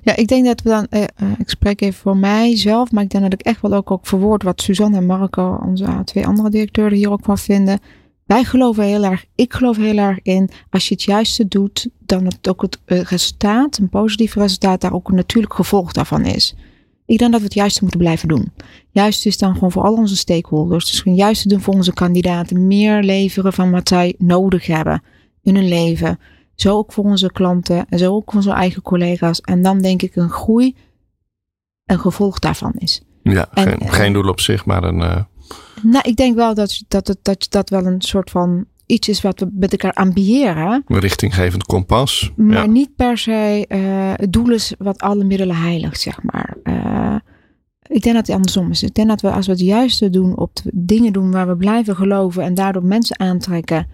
Ja, 0.03 0.17
ik 0.17 0.29
denk 0.29 0.45
dat 0.47 0.63
we 0.63 0.69
dan, 0.69 0.87
uh, 0.91 1.03
ik 1.39 1.51
spreek 1.51 1.81
even 1.81 2.01
voor 2.01 2.17
mijzelf, 2.17 2.93
maar 2.93 3.03
ik 3.03 3.11
denk 3.11 3.23
dat 3.23 3.33
ik 3.33 3.41
echt 3.43 3.61
wel 3.61 3.73
ook, 3.73 3.91
ook 3.91 4.07
verwoord 4.07 4.43
wat 4.43 4.63
Suzanne 4.63 4.97
en 4.97 5.07
Marco, 5.07 5.59
onze 5.67 5.87
twee 6.05 6.27
andere 6.27 6.51
directeuren, 6.51 6.99
hier 6.99 7.11
ook 7.11 7.25
van 7.25 7.39
vinden 7.39 7.81
wij 8.27 8.45
geloven 8.45 8.85
heel 8.85 9.05
erg, 9.05 9.25
ik 9.35 9.53
geloof 9.53 9.77
heel 9.77 9.99
erg 9.99 10.19
in, 10.23 10.51
als 10.71 10.89
je 10.89 10.95
het 10.95 11.03
juiste 11.03 11.49
doet, 11.49 11.89
dan 11.99 12.25
het 12.25 12.49
ook 12.49 12.63
het 12.63 12.79
resultaat, 12.87 13.79
een 13.79 13.89
positief 13.89 14.35
resultaat, 14.35 14.81
daar 14.81 14.93
ook 14.93 15.09
een 15.09 15.15
natuurlijk 15.15 15.55
gevolg 15.55 15.93
daarvan 15.93 16.25
is. 16.25 16.55
Ik 17.07 17.19
denk 17.19 17.31
dat 17.31 17.41
we 17.41 17.47
het 17.47 17.55
juiste 17.55 17.81
moeten 17.81 18.01
blijven 18.01 18.29
doen. 18.29 18.53
Juist 18.91 19.27
is 19.27 19.39
dan 19.39 19.55
gewoon 19.55 19.73
voor 19.73 19.83
al 19.83 19.95
onze 19.95 20.17
stakeholders. 20.17 20.91
Dus 20.91 21.01
gewoon 21.01 21.19
juist 21.19 21.49
doen 21.49 21.61
voor 21.61 21.75
onze 21.75 21.93
kandidaten. 21.93 22.67
Meer 22.67 23.03
leveren 23.03 23.53
van 23.53 23.71
wat 23.71 23.89
zij 23.89 24.15
nodig 24.19 24.67
hebben 24.67 25.03
in 25.43 25.55
hun 25.55 25.69
leven. 25.69 26.19
Zo 26.55 26.77
ook 26.77 26.93
voor 26.93 27.05
onze 27.05 27.33
klanten 27.33 27.87
en 27.89 27.99
zo 27.99 28.15
ook 28.15 28.25
voor 28.25 28.35
onze 28.35 28.51
eigen 28.51 28.83
collega's. 28.83 29.41
En 29.41 29.63
dan 29.63 29.79
denk 29.79 30.03
ik 30.03 30.17
een 30.17 30.31
groei 30.31 30.77
een 31.85 32.01
gevolg 32.01 32.39
daarvan 32.39 32.73
is. 32.79 33.03
Ja, 33.23 33.49
en, 33.53 33.69
geen, 33.69 33.93
geen 33.93 34.13
doel 34.13 34.29
op 34.29 34.41
zich, 34.41 34.67
maar 34.67 34.85
een, 34.85 35.01
uh, 35.01 35.21
nou, 35.83 36.09
ik 36.09 36.17
denk 36.17 36.37
wel 36.37 36.55
dat, 36.55 36.83
dat, 36.89 37.07
dat, 37.07 37.19
dat 37.23 37.47
dat 37.49 37.71
wel 37.71 37.87
een 37.87 38.01
soort 38.03 38.31
van 38.31 38.67
iets 38.87 39.09
is 39.09 39.21
wat 39.21 39.41
we 39.41 39.49
met 39.53 39.73
elkaar 39.73 39.93
ambiëren. 39.93 40.85
Een 40.87 40.99
richtinggevend 40.99 41.65
kompas. 41.65 42.33
Maar 42.37 42.57
ja. 42.57 42.67
niet 42.67 42.97
per 42.97 43.19
se 43.19 43.67
uh, 43.69 43.79
het 44.17 44.33
doel 44.33 44.51
is 44.51 44.75
wat 44.79 45.01
alle 45.01 45.25
middelen 45.25 45.57
heiligt, 45.57 46.01
zeg 46.01 46.23
maar. 46.23 46.57
Uh, 46.65 47.17
ik 47.83 48.03
denk 48.03 48.15
dat 48.15 48.27
het 48.27 48.37
andersom 48.37 48.71
is. 48.71 48.83
Ik 48.83 48.95
denk 48.95 49.09
dat 49.09 49.21
we 49.21 49.31
als 49.31 49.47
we 49.47 49.53
het 49.53 49.61
juiste 49.61 50.11
doen 50.11 50.37
op 50.37 50.59
dingen 50.73 51.13
doen 51.13 51.31
waar 51.31 51.49
we 51.49 51.57
blijven 51.57 51.97
geloven 51.97 52.43
en 52.43 52.55
daardoor 52.55 52.85
mensen 52.85 53.21
aantrekken. 53.21 53.87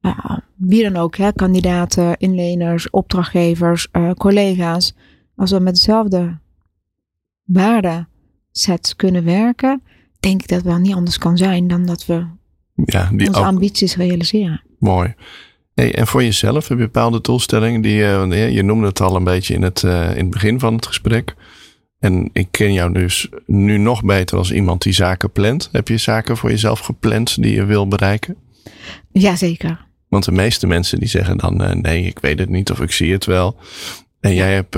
Uh, 0.00 0.36
wie 0.54 0.82
dan 0.82 0.96
ook, 0.96 1.16
hè, 1.16 1.32
kandidaten, 1.32 2.16
inleners, 2.16 2.90
opdrachtgevers, 2.90 3.88
collega's. 4.16 4.94
Als 5.36 5.50
we 5.50 5.58
met 5.58 5.74
dezelfde 5.74 6.38
waardeset 7.44 8.94
kunnen 8.96 9.24
werken, 9.24 9.82
denk 10.26 10.42
ik 10.42 10.48
dat 10.48 10.58
het 10.58 10.66
wel 10.66 10.78
niet 10.78 10.94
anders 10.94 11.18
kan 11.18 11.36
zijn 11.36 11.68
dan 11.68 11.86
dat 11.86 12.06
we 12.06 12.26
ja, 12.84 13.10
die 13.12 13.26
onze 13.26 13.40
ambities 13.40 13.96
realiseren. 13.96 14.62
Mooi. 14.78 15.14
Hey, 15.74 15.94
en 15.94 16.06
voor 16.06 16.22
jezelf 16.22 16.68
heb 16.68 16.78
je 16.78 16.84
bepaalde 16.84 17.20
doelstellingen 17.20 17.80
die 17.80 17.94
je, 17.94 18.48
je 18.52 18.62
noemde 18.62 18.86
het 18.86 19.00
al 19.00 19.16
een 19.16 19.24
beetje 19.24 19.54
in 19.54 19.62
het, 19.62 19.82
in 19.82 19.90
het 19.90 20.30
begin 20.30 20.60
van 20.60 20.74
het 20.74 20.86
gesprek. 20.86 21.34
En 21.98 22.30
ik 22.32 22.48
ken 22.50 22.72
jou 22.72 22.92
dus 22.92 23.28
nu 23.46 23.78
nog 23.78 24.04
beter 24.04 24.38
als 24.38 24.52
iemand 24.52 24.82
die 24.82 24.92
zaken 24.92 25.32
plant. 25.32 25.68
Heb 25.72 25.88
je 25.88 25.98
zaken 25.98 26.36
voor 26.36 26.50
jezelf 26.50 26.80
gepland 26.80 27.42
die 27.42 27.54
je 27.54 27.64
wil 27.64 27.88
bereiken? 27.88 28.36
Jazeker. 29.12 29.86
Want 30.08 30.24
de 30.24 30.32
meeste 30.32 30.66
mensen 30.66 30.98
die 30.98 31.08
zeggen 31.08 31.38
dan 31.38 31.62
uh, 31.62 31.70
nee, 31.70 32.04
ik 32.04 32.18
weet 32.18 32.38
het 32.38 32.48
niet 32.48 32.70
of 32.70 32.80
ik 32.80 32.92
zie 32.92 33.12
het 33.12 33.24
wel. 33.24 33.56
En 34.20 34.34
jij 34.34 34.54
hebt, 34.54 34.76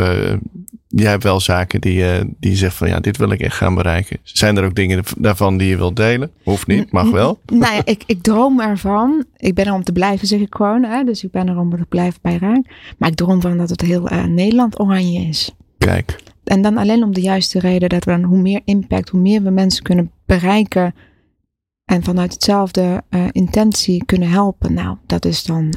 jij 0.89 1.11
hebt 1.11 1.23
wel 1.23 1.41
zaken 1.41 1.81
die, 1.81 1.99
uh, 1.99 2.21
die 2.41 2.51
je 2.51 2.57
zegt 2.57 2.75
van 2.75 2.89
ja, 2.89 3.01
dit 3.01 3.17
wil 3.17 3.31
ik 3.31 3.41
echt 3.41 3.57
gaan 3.57 3.75
bereiken. 3.75 4.19
Zijn 4.23 4.57
er 4.57 4.65
ook 4.65 4.75
dingen 4.75 5.05
daarvan 5.17 5.57
die 5.57 5.69
je 5.69 5.77
wilt 5.77 5.97
delen? 5.97 6.31
Hoeft 6.43 6.67
niet, 6.67 6.93
mag 6.93 7.11
wel. 7.11 7.39
Nou 7.47 7.75
ja, 7.75 7.83
ik, 7.85 8.03
ik 8.07 8.23
droom 8.23 8.61
ervan. 8.61 9.25
Ik 9.37 9.55
ben 9.55 9.67
er 9.67 9.73
om 9.73 9.85
te 9.85 9.93
blijven, 9.93 10.27
zeg 10.27 10.41
ik 10.41 10.55
gewoon. 10.55 10.83
Hè? 10.85 11.05
Dus 11.05 11.25
ik 11.25 11.31
ben 11.31 11.49
er 11.49 11.59
om 11.59 11.71
te 11.71 11.87
blijven 11.89 12.19
bij 12.23 12.37
Raak. 12.41 12.95
Maar 12.99 13.09
ik 13.09 13.17
droom 13.17 13.41
van 13.41 13.59
dat 13.59 13.71
het 13.71 13.81
heel 13.81 14.09
Nederland 14.29 14.81
oranje 14.81 15.21
is. 15.21 15.55
Kijk. 15.79 16.17
En 16.45 16.63
dan 16.63 16.77
alleen 16.77 17.03
om 17.03 17.15
de 17.15 17.21
juiste 17.21 17.59
reden 17.59 17.89
dat 17.89 18.05
we 18.05 18.11
dan 18.11 18.23
hoe 18.23 18.39
meer 18.39 18.61
impact, 18.65 19.09
hoe 19.09 19.21
meer 19.21 19.43
we 19.43 19.51
mensen 19.51 19.83
kunnen 19.83 20.11
bereiken 20.27 20.95
en 21.85 22.03
vanuit 22.03 22.33
hetzelfde 22.33 23.03
uh, 23.11 23.25
intentie 23.33 24.05
kunnen 24.05 24.29
helpen. 24.29 24.75
Nou, 24.75 24.97
dat 25.07 25.25
is 25.25 25.45
dan. 25.45 25.75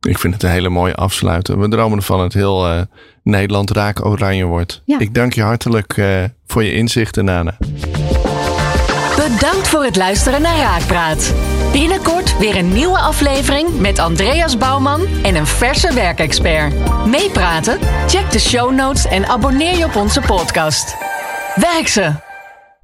Ik 0.00 0.18
vind 0.18 0.34
het 0.34 0.42
een 0.42 0.50
hele 0.50 0.68
mooie 0.68 0.94
afsluiter. 0.94 1.60
We 1.60 1.68
dromen 1.68 1.98
ervan 1.98 2.16
dat 2.16 2.24
het 2.24 2.42
heel 2.42 2.72
uh, 2.72 2.80
Nederland 3.22 3.70
raak 3.70 4.04
oranje 4.04 4.44
wordt. 4.44 4.82
Ja. 4.84 4.98
Ik 4.98 5.14
dank 5.14 5.32
je 5.32 5.42
hartelijk 5.42 6.02
voor 6.46 6.64
je 6.64 6.72
inzichten, 6.72 7.24
Nana. 7.24 7.56
Bedankt 9.16 9.68
voor 9.68 9.84
het 9.84 9.96
luisteren 9.96 10.42
naar 10.42 10.56
Raakpraat. 10.56 11.34
Binnenkort 11.72 12.38
weer 12.38 12.56
een 12.56 12.72
nieuwe 12.72 12.98
aflevering 12.98 13.80
met 13.80 13.98
Andreas 13.98 14.56
Bouwman 14.58 15.06
en 15.22 15.34
een 15.34 15.46
verse 15.46 15.94
werkexpert. 15.94 16.74
Meepraten? 17.06 17.78
Check 18.06 18.30
de 18.30 18.38
show 18.38 18.72
notes 18.74 19.06
en 19.06 19.26
abonneer 19.26 19.78
je 19.78 19.84
op 19.84 19.96
onze 19.96 20.20
podcast. 20.20 20.96
Werk 21.54 21.88
ze! 21.88 22.29